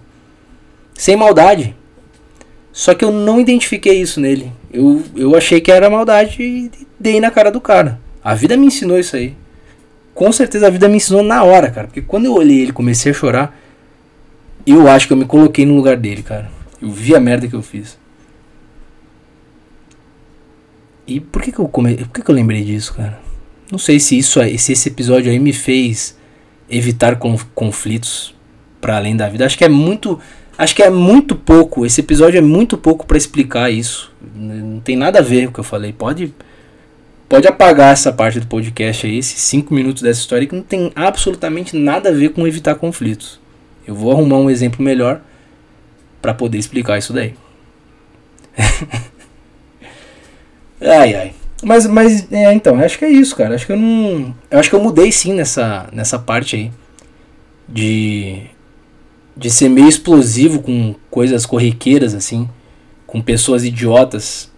[0.94, 1.74] Sem maldade.
[2.72, 4.52] Só que eu não identifiquei isso nele.
[4.70, 6.70] Eu, eu achei que era maldade e
[7.00, 7.98] dei na cara do cara.
[8.22, 9.34] A vida me ensinou isso aí.
[10.14, 11.86] Com certeza a vida me ensinou na hora, cara.
[11.86, 13.58] Porque quando eu olhei ele comecei a chorar,
[14.66, 16.50] eu acho que eu me coloquei no lugar dele, cara.
[16.80, 18.01] Eu vi a merda que eu fiz.
[21.06, 21.96] E por que, que eu come...
[21.96, 23.20] por que, que eu lembrei disso, cara?
[23.70, 26.16] Não sei se isso aí, se esse episódio aí me fez
[26.68, 27.18] evitar
[27.54, 28.34] conflitos
[28.80, 29.46] para além da vida.
[29.46, 30.18] Acho que é muito,
[30.58, 31.86] acho que é muito pouco.
[31.86, 34.12] Esse episódio é muito pouco para explicar isso.
[34.34, 35.92] Não tem nada a ver com o que eu falei.
[35.92, 36.34] Pode
[37.28, 40.92] pode apagar essa parte do podcast aí, esses 5 minutos dessa história que não tem
[40.94, 43.40] absolutamente nada a ver com evitar conflitos.
[43.86, 45.22] Eu vou arrumar um exemplo melhor
[46.20, 47.34] para poder explicar isso daí.
[50.82, 51.32] Ai, ai.
[51.62, 53.54] Mas, mas é, então, acho que é isso, cara.
[53.54, 54.34] Acho que eu não.
[54.50, 56.72] Eu acho que eu mudei sim nessa, nessa parte aí.
[57.68, 58.42] De.
[59.34, 62.48] De ser meio explosivo com coisas corriqueiras, assim.
[63.06, 64.50] Com pessoas idiotas.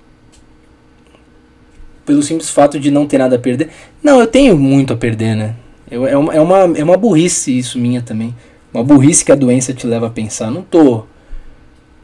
[2.07, 3.71] Pelo simples fato de não ter nada a perder.
[4.03, 5.55] Não, eu tenho muito a perder, né?
[5.91, 8.35] Eu, é, uma, é, uma, é uma burrice isso minha também.
[8.73, 10.51] Uma burrice que a doença te leva a pensar.
[10.51, 11.05] Não tô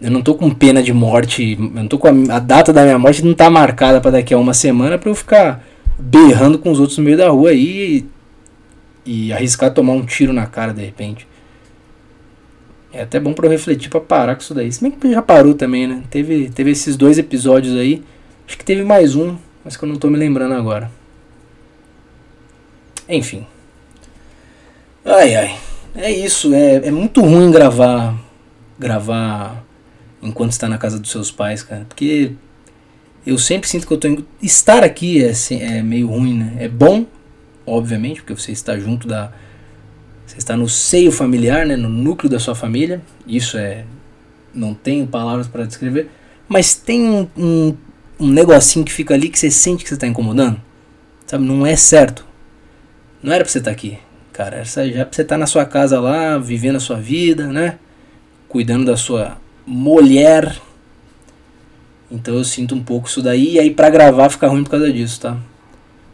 [0.01, 2.83] eu não tô com pena de morte, eu não tô com a, a data da
[2.83, 5.65] minha morte não tá marcada para daqui a uma semana para eu ficar
[5.99, 8.07] berrando com os outros no meio da rua aí
[9.05, 11.27] e, e arriscar tomar um tiro na cara de repente.
[12.93, 14.73] É até bom para eu refletir para parar com isso daí.
[14.73, 16.03] Se bem que já parou também, né?
[16.11, 18.03] Teve, teve esses dois episódios aí.
[18.49, 20.91] Acho que teve mais um, mas que eu não tô me lembrando agora.
[23.09, 23.47] Enfim.
[25.05, 25.57] Ai ai.
[25.95, 28.15] É isso, é, é muito ruim gravar
[28.81, 29.63] gravar
[30.23, 31.85] enquanto está na casa dos seus pais, cara.
[31.89, 32.33] Porque
[33.27, 34.25] eu sempre sinto que eu tô em...
[34.43, 36.57] estar aqui é, é meio ruim, né?
[36.59, 37.07] É bom,
[37.67, 39.33] obviamente, porque você está junto da
[40.27, 43.03] você está no seio familiar, né, no núcleo da sua família.
[43.27, 43.85] Isso é
[44.55, 46.09] não tenho palavras para descrever,
[46.49, 47.77] mas tem um, um,
[48.19, 50.61] um negocinho que fica ali que você sente que você está incomodando.
[51.27, 52.27] Sabe, não é certo.
[53.23, 53.99] Não era para você estar tá aqui,
[54.33, 54.57] cara.
[54.57, 57.79] Era já para você estar tá na sua casa lá, vivendo a sua vida, né?
[58.49, 59.40] Cuidando da sua
[59.71, 60.61] mulher.
[62.11, 63.55] Então eu sinto um pouco isso daí.
[63.55, 65.39] E aí pra gravar fica ruim por causa disso, tá?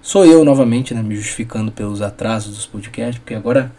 [0.02, 1.02] Sou eu novamente, né?
[1.02, 3.18] Me justificando pelos atrasos dos podcasts.
[3.18, 3.72] Porque agora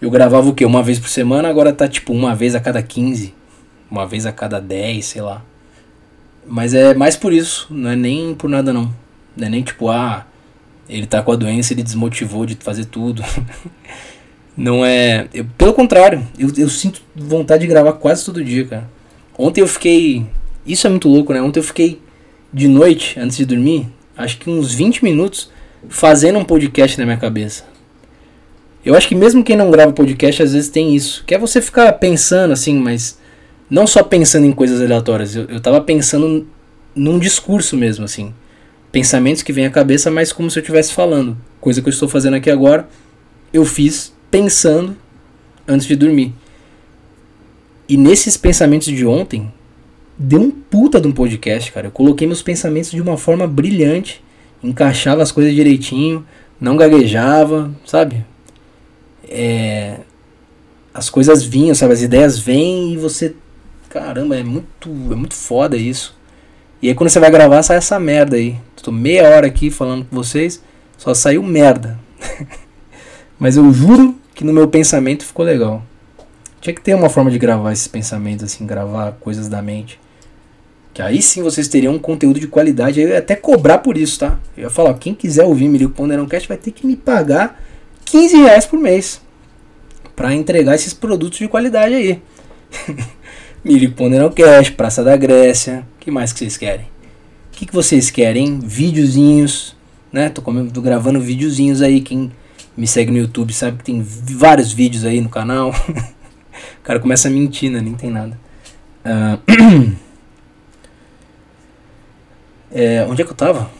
[0.00, 0.66] eu gravava o quê?
[0.66, 1.48] Uma vez por semana.
[1.48, 3.34] Agora tá tipo uma vez a cada 15.
[3.90, 5.42] Uma vez a cada 10, sei lá.
[6.46, 7.68] Mas é mais por isso.
[7.70, 8.92] Não é nem por nada não.
[9.34, 10.26] Não é nem tipo, ah,
[10.86, 13.24] ele tá com a doença, ele desmotivou de fazer tudo.
[14.56, 15.28] Não é.
[15.32, 18.90] Eu, pelo contrário, eu, eu sinto vontade de gravar quase todo dia, cara.
[19.38, 20.26] Ontem eu fiquei.
[20.66, 21.40] Isso é muito louco, né?
[21.40, 22.00] Ontem eu fiquei
[22.52, 25.50] de noite, antes de dormir, acho que uns 20 minutos
[25.88, 27.64] fazendo um podcast na minha cabeça.
[28.84, 31.24] Eu acho que mesmo quem não grava podcast às vezes tem isso.
[31.26, 33.18] Que é você ficar pensando assim, mas
[33.70, 35.34] não só pensando em coisas aleatórias.
[35.34, 36.46] Eu, eu tava pensando
[36.94, 38.34] num discurso mesmo, assim.
[38.90, 41.36] Pensamentos que vêm à cabeça, mas como se eu estivesse falando.
[41.60, 42.86] Coisa que eu estou fazendo aqui agora,
[43.52, 44.96] eu fiz pensando
[45.68, 46.34] antes de dormir.
[47.88, 49.52] E nesses pensamentos de ontem,
[50.18, 51.86] deu um puta de um podcast, cara.
[51.86, 54.20] Eu coloquei meus pensamentos de uma forma brilhante,
[54.60, 56.26] encaixava as coisas direitinho,
[56.60, 58.24] não gaguejava, sabe?
[59.32, 59.96] é,
[60.92, 61.94] as coisas vinham, sabe?
[61.94, 63.34] As ideias vêm e você.
[63.88, 66.14] Caramba, é muito, é muito foda isso.
[66.80, 68.56] E aí quando você vai gravar, sai essa merda aí.
[68.82, 70.62] Tô meia hora aqui falando com vocês,
[70.98, 71.98] só saiu merda.
[73.38, 75.82] Mas eu juro que no meu pensamento ficou legal.
[76.60, 79.98] Tinha que ter uma forma de gravar esses pensamentos, assim, gravar coisas da mente.
[80.94, 83.00] Que aí sim vocês teriam um conteúdo de qualidade.
[83.00, 84.38] Eu ia até cobrar por isso, tá?
[84.56, 87.60] Eu ia falar, quem quiser ouvir Milico Ponderão Cast vai ter que me pagar
[88.04, 89.20] 15 reais por mês
[90.14, 92.22] para entregar esses produtos de qualidade aí.
[93.64, 96.86] Milico Ponderão Cash, Praça da Grécia, que mais que vocês querem?
[96.86, 98.58] O que, que vocês querem?
[98.60, 99.74] Videozinhos,
[100.12, 100.28] né?
[100.28, 102.30] Tô, tô gravando videozinhos aí, quem
[102.76, 105.70] me segue no YouTube sabe que tem vários vídeos aí no canal.
[105.70, 107.80] o cara começa a mentir, né?
[107.80, 108.38] Nem tem nada.
[109.04, 109.96] Uh,
[112.72, 113.70] é, onde é que eu tava?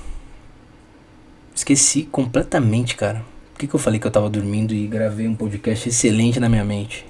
[1.54, 5.88] Esqueci completamente, cara que, que eu falei que eu tava dormindo e gravei um podcast
[5.88, 7.06] excelente na minha mente?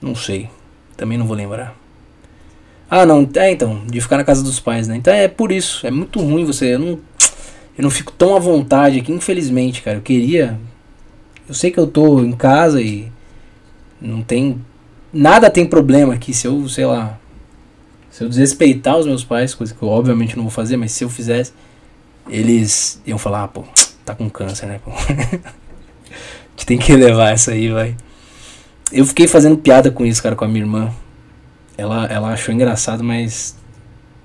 [0.00, 0.48] Não sei.
[0.96, 1.76] Também não vou lembrar.
[2.90, 3.28] Ah, não.
[3.36, 3.84] É, então.
[3.86, 4.96] De ficar na casa dos pais, né?
[4.96, 5.86] Então é por isso.
[5.86, 6.74] É muito ruim você.
[6.74, 7.00] Eu não,
[7.76, 9.98] eu não fico tão à vontade aqui, infelizmente, cara.
[9.98, 10.58] Eu queria.
[11.48, 13.10] Eu sei que eu tô em casa e.
[14.00, 14.60] Não tem.
[15.12, 16.34] Nada tem problema aqui.
[16.34, 17.18] Se eu, sei lá.
[18.10, 21.02] Se eu desrespeitar os meus pais, coisa que eu obviamente não vou fazer, mas se
[21.02, 21.52] eu fizesse,
[22.28, 23.64] eles iam falar, ah, pô,
[24.04, 24.80] tá com câncer, né?
[24.84, 24.90] a
[26.50, 27.96] gente tem que levar essa aí, vai.
[28.92, 30.92] Eu fiquei fazendo piada com isso, cara, com a minha irmã.
[31.78, 33.56] Ela, ela achou engraçado, mas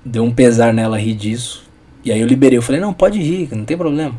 [0.04, 1.67] deu um pesar nela rir disso.
[2.04, 4.14] E aí eu liberei, eu falei, não, pode rir, não tem problema.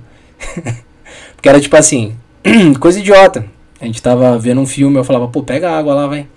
[1.36, 2.16] Porque era tipo assim,
[2.80, 3.46] coisa idiota.
[3.80, 6.28] A gente tava vendo um filme, eu falava, pô, pega água lá, vai.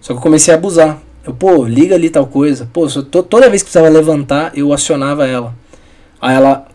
[0.00, 0.98] Só que eu comecei a abusar.
[1.24, 2.68] Eu, pô, liga ali tal coisa.
[2.72, 5.54] Pô, toda vez que precisava levantar, eu acionava ela.
[6.20, 6.66] Aí ela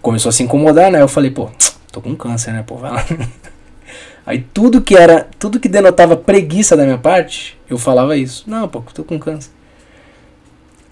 [0.00, 1.00] começou a se incomodar, né?
[1.00, 1.48] Eu falei, pô,
[1.90, 2.62] tô com câncer, né?
[2.66, 3.04] Pô, vai lá.
[4.24, 8.44] Aí tudo que era, tudo que denotava preguiça da minha parte, eu falava isso.
[8.46, 9.50] Não, pô, tô com câncer.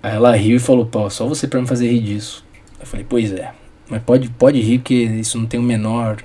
[0.03, 2.45] Aí ela riu e falou, pô, só você pra me fazer rir disso.
[2.79, 3.53] Eu falei, pois é.
[3.89, 6.23] Mas pode, pode rir porque isso não tem o menor.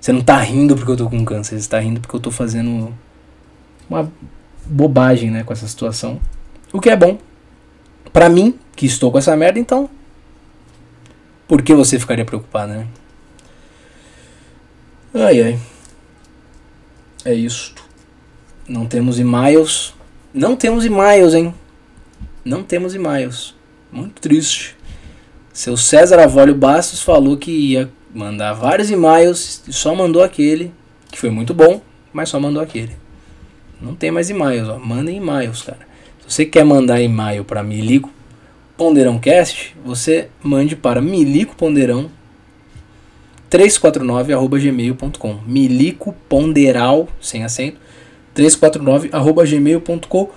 [0.00, 2.30] Você não tá rindo porque eu tô com câncer, você tá rindo porque eu tô
[2.30, 2.92] fazendo
[3.88, 4.10] uma
[4.64, 6.20] bobagem, né, com essa situação.
[6.72, 7.18] O que é bom.
[8.12, 9.88] Pra mim, que estou com essa merda, então
[11.46, 12.86] por que você ficaria preocupado, né?
[15.14, 15.58] Ai ai.
[17.24, 17.84] É isto.
[18.68, 19.94] Não temos e-mails.
[20.34, 21.54] Não temos e-mails, hein?
[22.46, 23.56] Não temos e-mails.
[23.90, 24.76] Muito triste.
[25.52, 30.72] Seu César Avolio Bastos falou que ia mandar vários e-mails e só mandou aquele,
[31.10, 31.80] que foi muito bom,
[32.12, 32.92] mas só mandou aquele.
[33.80, 34.78] Não tem mais e-mails, ó.
[34.78, 35.80] Mandem e-mails, cara.
[36.20, 38.12] Se você quer mandar e-mail para Milico
[38.76, 42.08] ponderãocast, você mande para milicoponderão
[43.50, 45.40] 349@gmail.com.
[45.44, 47.78] Milico ponderal sem acento
[48.36, 50.30] 349@gmail.com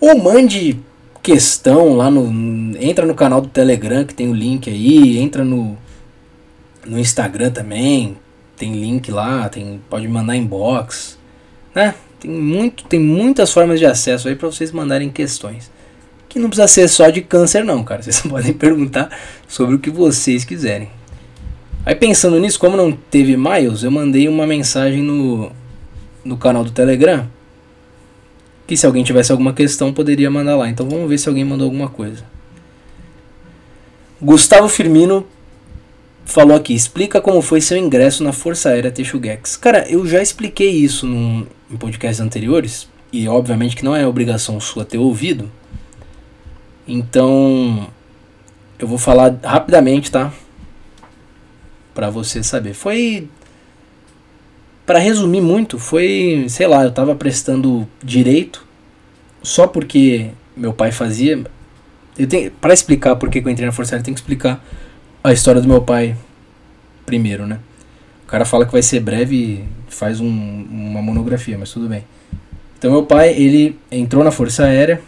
[0.00, 0.80] ou mande
[1.22, 5.78] questão lá no entra no canal do Telegram que tem o link aí, entra no
[6.84, 8.16] no Instagram também,
[8.56, 11.18] tem link lá, tem pode mandar inbox,
[11.74, 11.94] né?
[12.18, 15.70] Tem muito tem muitas formas de acesso aí para vocês mandarem questões
[16.32, 18.00] que não precisa ser só de câncer não, cara.
[18.02, 19.10] Vocês podem perguntar
[19.46, 20.88] sobre o que vocês quiserem.
[21.84, 25.52] Aí pensando nisso, como não teve miles, eu mandei uma mensagem no,
[26.24, 27.28] no canal do Telegram.
[28.72, 30.66] Que se alguém tivesse alguma questão, poderia mandar lá.
[30.66, 32.24] Então vamos ver se alguém mandou alguma coisa.
[34.18, 35.26] Gustavo Firmino
[36.24, 39.58] falou aqui: explica como foi seu ingresso na Força Aérea Texuguex.
[39.58, 42.88] Cara, eu já expliquei isso num, em podcasts anteriores.
[43.12, 45.52] E obviamente que não é obrigação sua ter ouvido.
[46.88, 47.90] Então,
[48.78, 50.32] eu vou falar rapidamente, tá?
[51.92, 52.72] Para você saber.
[52.72, 53.28] Foi
[54.84, 58.66] para resumir muito, foi, sei lá, eu tava prestando direito
[59.42, 61.42] só porque meu pai fazia.
[62.18, 64.62] Eu tenho para explicar por que eu entrei na Força Aérea, tenho que explicar
[65.22, 66.16] a história do meu pai
[67.06, 67.58] primeiro, né?
[68.24, 72.04] O cara fala que vai ser breve e faz um, uma monografia, mas tudo bem.
[72.78, 75.00] Então meu pai, ele entrou na Força Aérea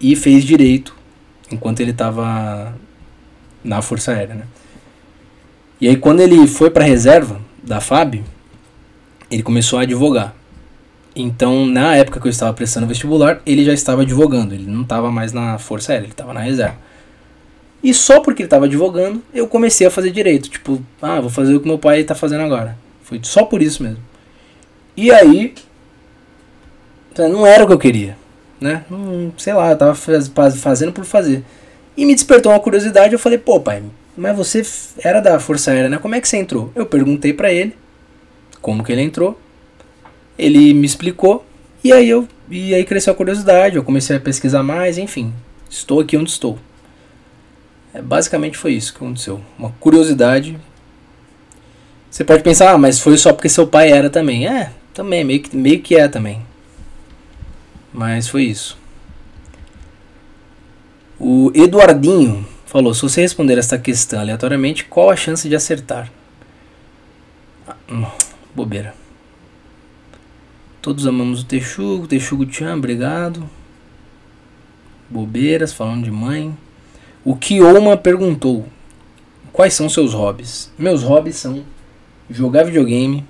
[0.00, 0.96] e fez direito
[1.50, 2.74] enquanto ele estava
[3.62, 4.44] na Força Aérea, né?
[5.80, 8.22] E aí quando ele foi pra reserva da FAB,
[9.32, 10.34] ele começou a advogar.
[11.16, 14.54] Então, na época que eu estava prestando vestibular, ele já estava advogando.
[14.54, 16.76] Ele não estava mais na Força Aérea, ele estava na reserva.
[17.82, 20.50] E só porque ele estava advogando, eu comecei a fazer direito.
[20.50, 22.76] Tipo, ah, vou fazer o que meu pai está fazendo agora.
[23.02, 23.98] Foi só por isso mesmo.
[24.94, 25.54] E aí,
[27.18, 28.16] não era o que eu queria,
[28.60, 28.84] né?
[28.90, 31.42] Não, sei lá, eu tava fazendo por fazer.
[31.96, 33.82] E me despertou uma curiosidade, eu falei, pô pai,
[34.16, 34.62] mas você
[34.98, 35.98] era da Força Aérea, né?
[35.98, 36.70] Como é que você entrou?
[36.74, 37.74] Eu perguntei para ele
[38.62, 39.38] como que ele entrou.
[40.38, 41.44] Ele me explicou
[41.84, 45.32] e aí eu e aí cresceu a curiosidade, eu comecei a pesquisar mais, enfim.
[45.68, 46.58] Estou aqui onde estou.
[47.94, 49.40] É, basicamente foi isso que aconteceu.
[49.58, 50.58] Uma curiosidade.
[52.10, 54.46] Você pode pensar, ah, mas foi só porque seu pai era também.
[54.46, 56.42] É, também, meio que, meio que é também.
[57.92, 58.78] Mas foi isso.
[61.18, 66.10] O Eduardinho falou: se você responder esta questão aleatoriamente, qual a chance de acertar?
[68.54, 68.94] Bobeira.
[70.80, 73.48] Todos amamos o Texugo, Texugo te ama, obrigado.
[75.08, 76.56] Bobeiras, falando de mãe.
[77.24, 78.66] O Kioma perguntou:
[79.52, 80.72] Quais são seus hobbies?
[80.78, 81.62] Meus hobbies são
[82.28, 83.24] jogar videogame,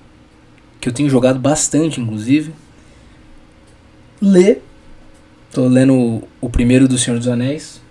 [0.80, 2.54] que eu tenho jogado bastante, inclusive.
[4.20, 4.62] Ler.
[5.50, 7.82] Tô lendo o primeiro do Senhor dos Anéis.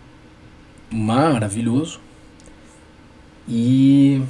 [0.90, 2.00] Maravilhoso.
[3.48, 4.22] E.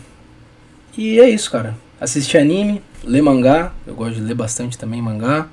[0.97, 1.77] E é isso, cara.
[2.01, 3.71] Assistir anime, ler mangá.
[3.85, 5.47] Eu gosto de ler bastante também mangá.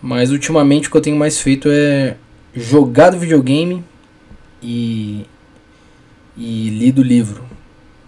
[0.00, 2.16] Mas ultimamente o que eu tenho mais feito é
[2.54, 3.84] jogado videogame
[4.62, 5.26] e,
[6.34, 7.44] e lido livro.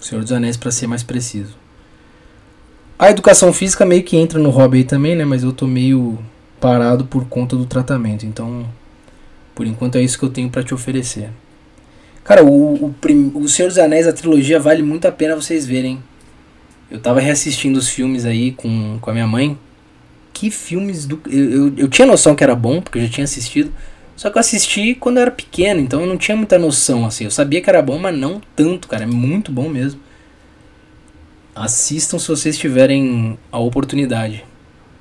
[0.01, 1.55] Senhor dos Anéis para ser mais preciso.
[2.99, 5.27] A educação física meio que entra no hobby aí também, né?
[5.27, 6.19] Mas eu tô meio
[6.59, 8.25] parado por conta do tratamento.
[8.25, 8.65] Então,
[9.55, 11.29] por enquanto é isso que eu tenho para te oferecer.
[12.25, 12.95] Cara, o, o,
[13.35, 16.03] o Senhor dos Anéis, a trilogia, vale muito a pena vocês verem.
[16.93, 19.59] Eu tava reassistindo os filmes aí com, com a minha mãe.
[20.31, 21.19] Que filmes do.
[21.27, 23.73] Eu, eu, eu tinha noção que era bom, porque eu já tinha assistido.
[24.15, 27.25] Só que eu assisti quando eu era pequeno, então eu não tinha muita noção, assim.
[27.25, 29.05] Eu sabia que era bom, mas não tanto, cara.
[29.05, 30.01] É muito bom mesmo.
[31.55, 34.45] Assistam se vocês tiverem a oportunidade.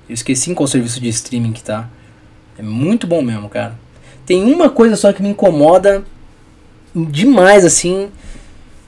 [0.07, 1.89] Eu esqueci em qual serviço de streaming que tá.
[2.57, 3.77] É muito bom mesmo, cara.
[4.25, 6.05] Tem uma coisa só que me incomoda
[6.95, 8.09] demais, assim,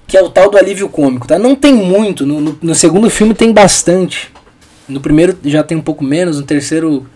[0.07, 1.39] que é o tal do alívio cômico, tá?
[1.39, 2.25] Não tem muito.
[2.25, 4.31] No, no, no segundo filme tem bastante.
[4.87, 7.07] No primeiro já tem um pouco menos, no terceiro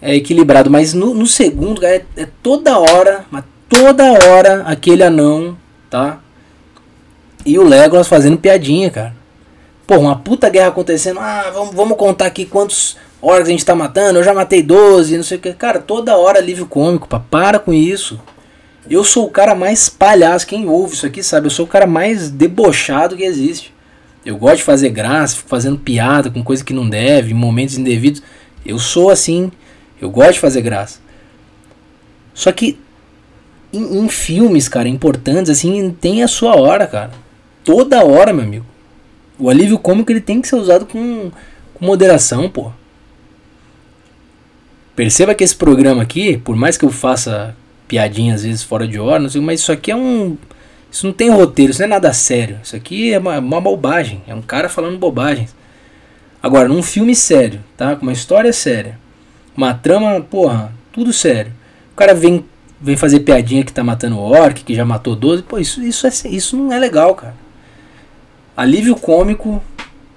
[0.00, 0.70] é equilibrado.
[0.70, 5.56] Mas no, no segundo, é, é toda hora, mas toda hora aquele anão,
[5.90, 6.20] tá?
[7.44, 9.14] E o Legolas fazendo piadinha, cara.
[9.86, 11.20] Pô, uma puta guerra acontecendo.
[11.20, 14.18] Ah, vamos, vamos contar aqui quantos orcs a gente tá matando.
[14.18, 15.52] Eu já matei 12, não sei o que.
[15.52, 17.20] Cara, toda hora alívio cômico, pá.
[17.20, 18.20] Para com isso.
[18.88, 20.46] Eu sou o cara mais palhaço.
[20.46, 21.46] Quem ouve isso aqui sabe.
[21.46, 23.74] Eu sou o cara mais debochado que existe.
[24.24, 28.22] Eu gosto de fazer graça, fico fazendo piada com coisa que não deve, momentos indevidos.
[28.64, 29.52] Eu sou assim.
[30.00, 30.98] Eu gosto de fazer graça.
[32.34, 32.78] Só que
[33.72, 37.12] em, em filmes, cara, importantes, assim, tem a sua hora, cara.
[37.64, 38.66] Toda hora, meu amigo.
[39.38, 41.30] O alívio cômico ele tem que ser usado com,
[41.74, 42.72] com moderação, pô.
[44.94, 47.54] Perceba que esse programa aqui, por mais que eu faça
[47.88, 50.36] piadinha às vezes fora de hora, não sei, mas isso aqui é um.
[50.90, 52.58] Isso não tem roteiro, isso não é nada sério.
[52.62, 54.22] Isso aqui é uma, uma bobagem.
[54.26, 55.54] É um cara falando bobagens.
[56.42, 57.96] Agora, num filme sério, tá?
[57.96, 58.98] Com uma história séria
[59.56, 61.52] uma trama, porra, tudo sério.
[61.92, 62.44] O cara vem,
[62.80, 65.42] vem fazer piadinha que tá matando o orc, que já matou 12.
[65.44, 67.34] Pô, isso, isso, é, isso não é legal, cara.
[68.56, 69.62] Alívio cômico.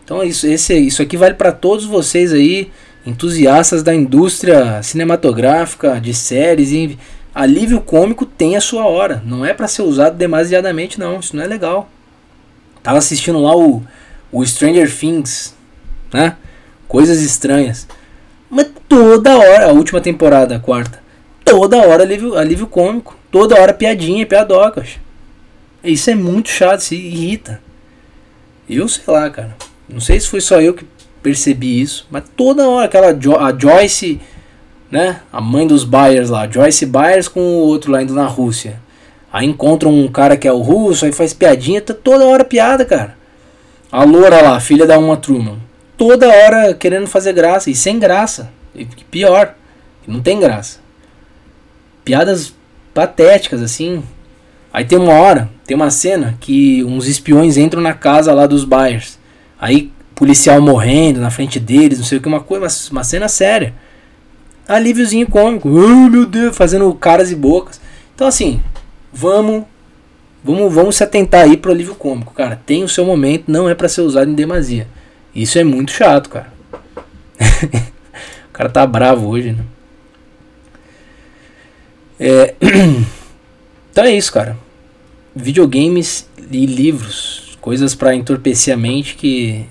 [0.03, 2.71] Então isso, esse, isso aqui vale para todos vocês aí,
[3.05, 6.71] entusiastas da indústria cinematográfica, de séries.
[6.71, 6.97] E
[7.39, 9.23] alívio cômico tem a sua hora.
[9.25, 11.19] Não é para ser usado demasiadamente, não.
[11.19, 11.89] Isso não é legal.
[12.83, 13.81] Tava assistindo lá o,
[14.31, 15.55] o Stranger Things,
[16.13, 16.35] né?
[16.87, 17.87] Coisas estranhas.
[18.49, 21.01] Mas toda hora, a última temporada, a quarta,
[21.45, 24.99] toda hora alívio, alívio cômico, toda hora piadinha, piadocas.
[25.83, 27.61] Isso é muito chato, se irrita.
[28.69, 29.55] Eu sei lá, cara.
[29.87, 30.85] Não sei se foi só eu que
[31.23, 34.19] percebi isso, mas toda hora aquela jo a Joyce,
[34.91, 38.79] né, a mãe dos Byers lá, Joyce Byers com o outro lá indo na Rússia.
[39.31, 42.83] Aí encontram um cara que é o russo, aí faz piadinha, tá toda hora piada,
[42.83, 43.15] cara.
[43.91, 45.69] A loura lá, filha da Uma Truman
[45.99, 48.49] toda hora querendo fazer graça e sem graça.
[48.73, 49.53] E pior,
[50.07, 50.79] não tem graça.
[52.05, 52.55] Piadas
[52.93, 54.01] patéticas assim.
[54.71, 58.63] Aí tem uma hora, tem uma cena que uns espiões entram na casa lá dos
[58.63, 59.19] Byers.
[59.59, 63.27] Aí policial morrendo na frente deles, não sei o que, uma coisa, uma, uma cena
[63.27, 63.73] séria.
[64.69, 65.69] Alíviozinho cômico.
[65.77, 67.81] Ai meu Deus, fazendo caras e bocas.
[68.15, 68.61] Então assim,
[69.11, 69.65] vamos
[70.43, 72.61] Vamos, vamos se atentar aí pro alívio cômico, cara.
[72.65, 74.87] Tem o seu momento, não é para ser usado em demasia.
[75.35, 76.51] Isso é muito chato, cara.
[78.49, 79.63] o cara tá bravo hoje, né?
[82.19, 82.55] É...
[83.91, 84.57] então é isso, cara.
[85.35, 87.57] Videogames e livros.
[87.59, 89.65] Coisas para entorpecer a mente que.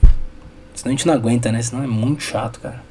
[0.75, 1.63] Senão a gente não aguenta, né?
[1.63, 2.85] Senão é muito chato, cara.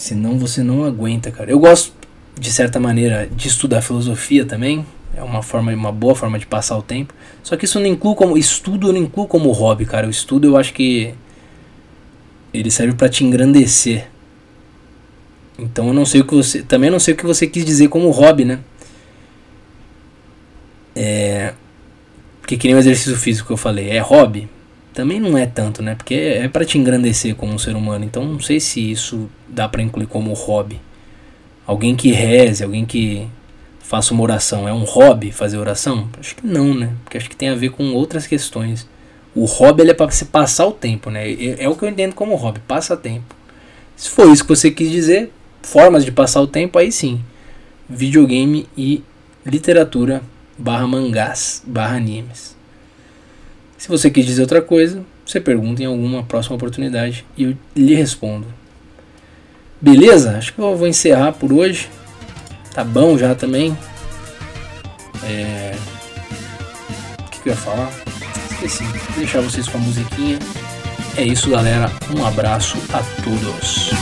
[0.00, 1.50] Senão você não aguenta, cara.
[1.50, 1.92] Eu gosto,
[2.34, 4.86] de certa maneira, de estudar filosofia também.
[5.14, 7.12] É uma forma, uma boa forma de passar o tempo.
[7.42, 10.06] Só que isso não inclui como estudo, eu não incluo como hobby, cara.
[10.06, 11.12] O estudo eu acho que
[12.50, 14.08] ele serve para te engrandecer.
[15.58, 17.88] Então eu não sei o que você, também não sei o que você quis dizer
[17.88, 18.60] como hobby, né?
[20.96, 21.52] É,
[22.40, 24.48] porque que nem o exercício físico que eu falei, é hobby?
[25.00, 25.94] Também não é tanto, né?
[25.94, 28.04] Porque é, para te engrandecer como um ser humano.
[28.04, 30.78] Então não sei se isso dá para incluir como hobby.
[31.66, 33.26] Alguém que reze, alguém que
[33.78, 36.06] faça uma oração, é um hobby fazer oração?
[36.18, 36.92] Acho que não, né?
[37.02, 38.86] Porque acho que tem a ver com outras questões.
[39.34, 41.32] O hobby é para você passar o tempo, né?
[41.32, 43.34] É, é o que eu entendo como hobby, passa tempo.
[43.96, 45.32] Se for isso que você quis dizer,
[45.62, 47.24] formas de passar o tempo, aí sim.
[47.88, 49.02] Videogame e
[49.46, 50.20] literatura
[50.58, 52.59] barra mangás barra animes.
[53.80, 57.94] Se você quis dizer outra coisa, você pergunta em alguma próxima oportunidade e eu lhe
[57.94, 58.46] respondo.
[59.80, 60.36] Beleza?
[60.36, 61.88] Acho que eu vou encerrar por hoje.
[62.74, 63.74] Tá bom já também.
[65.24, 65.74] É...
[67.20, 67.90] O que, eu ia falar?
[68.50, 68.84] Esqueci.
[68.84, 70.38] Vou deixar vocês com a musiquinha.
[71.16, 71.90] É isso, galera.
[72.14, 73.92] Um abraço a todos.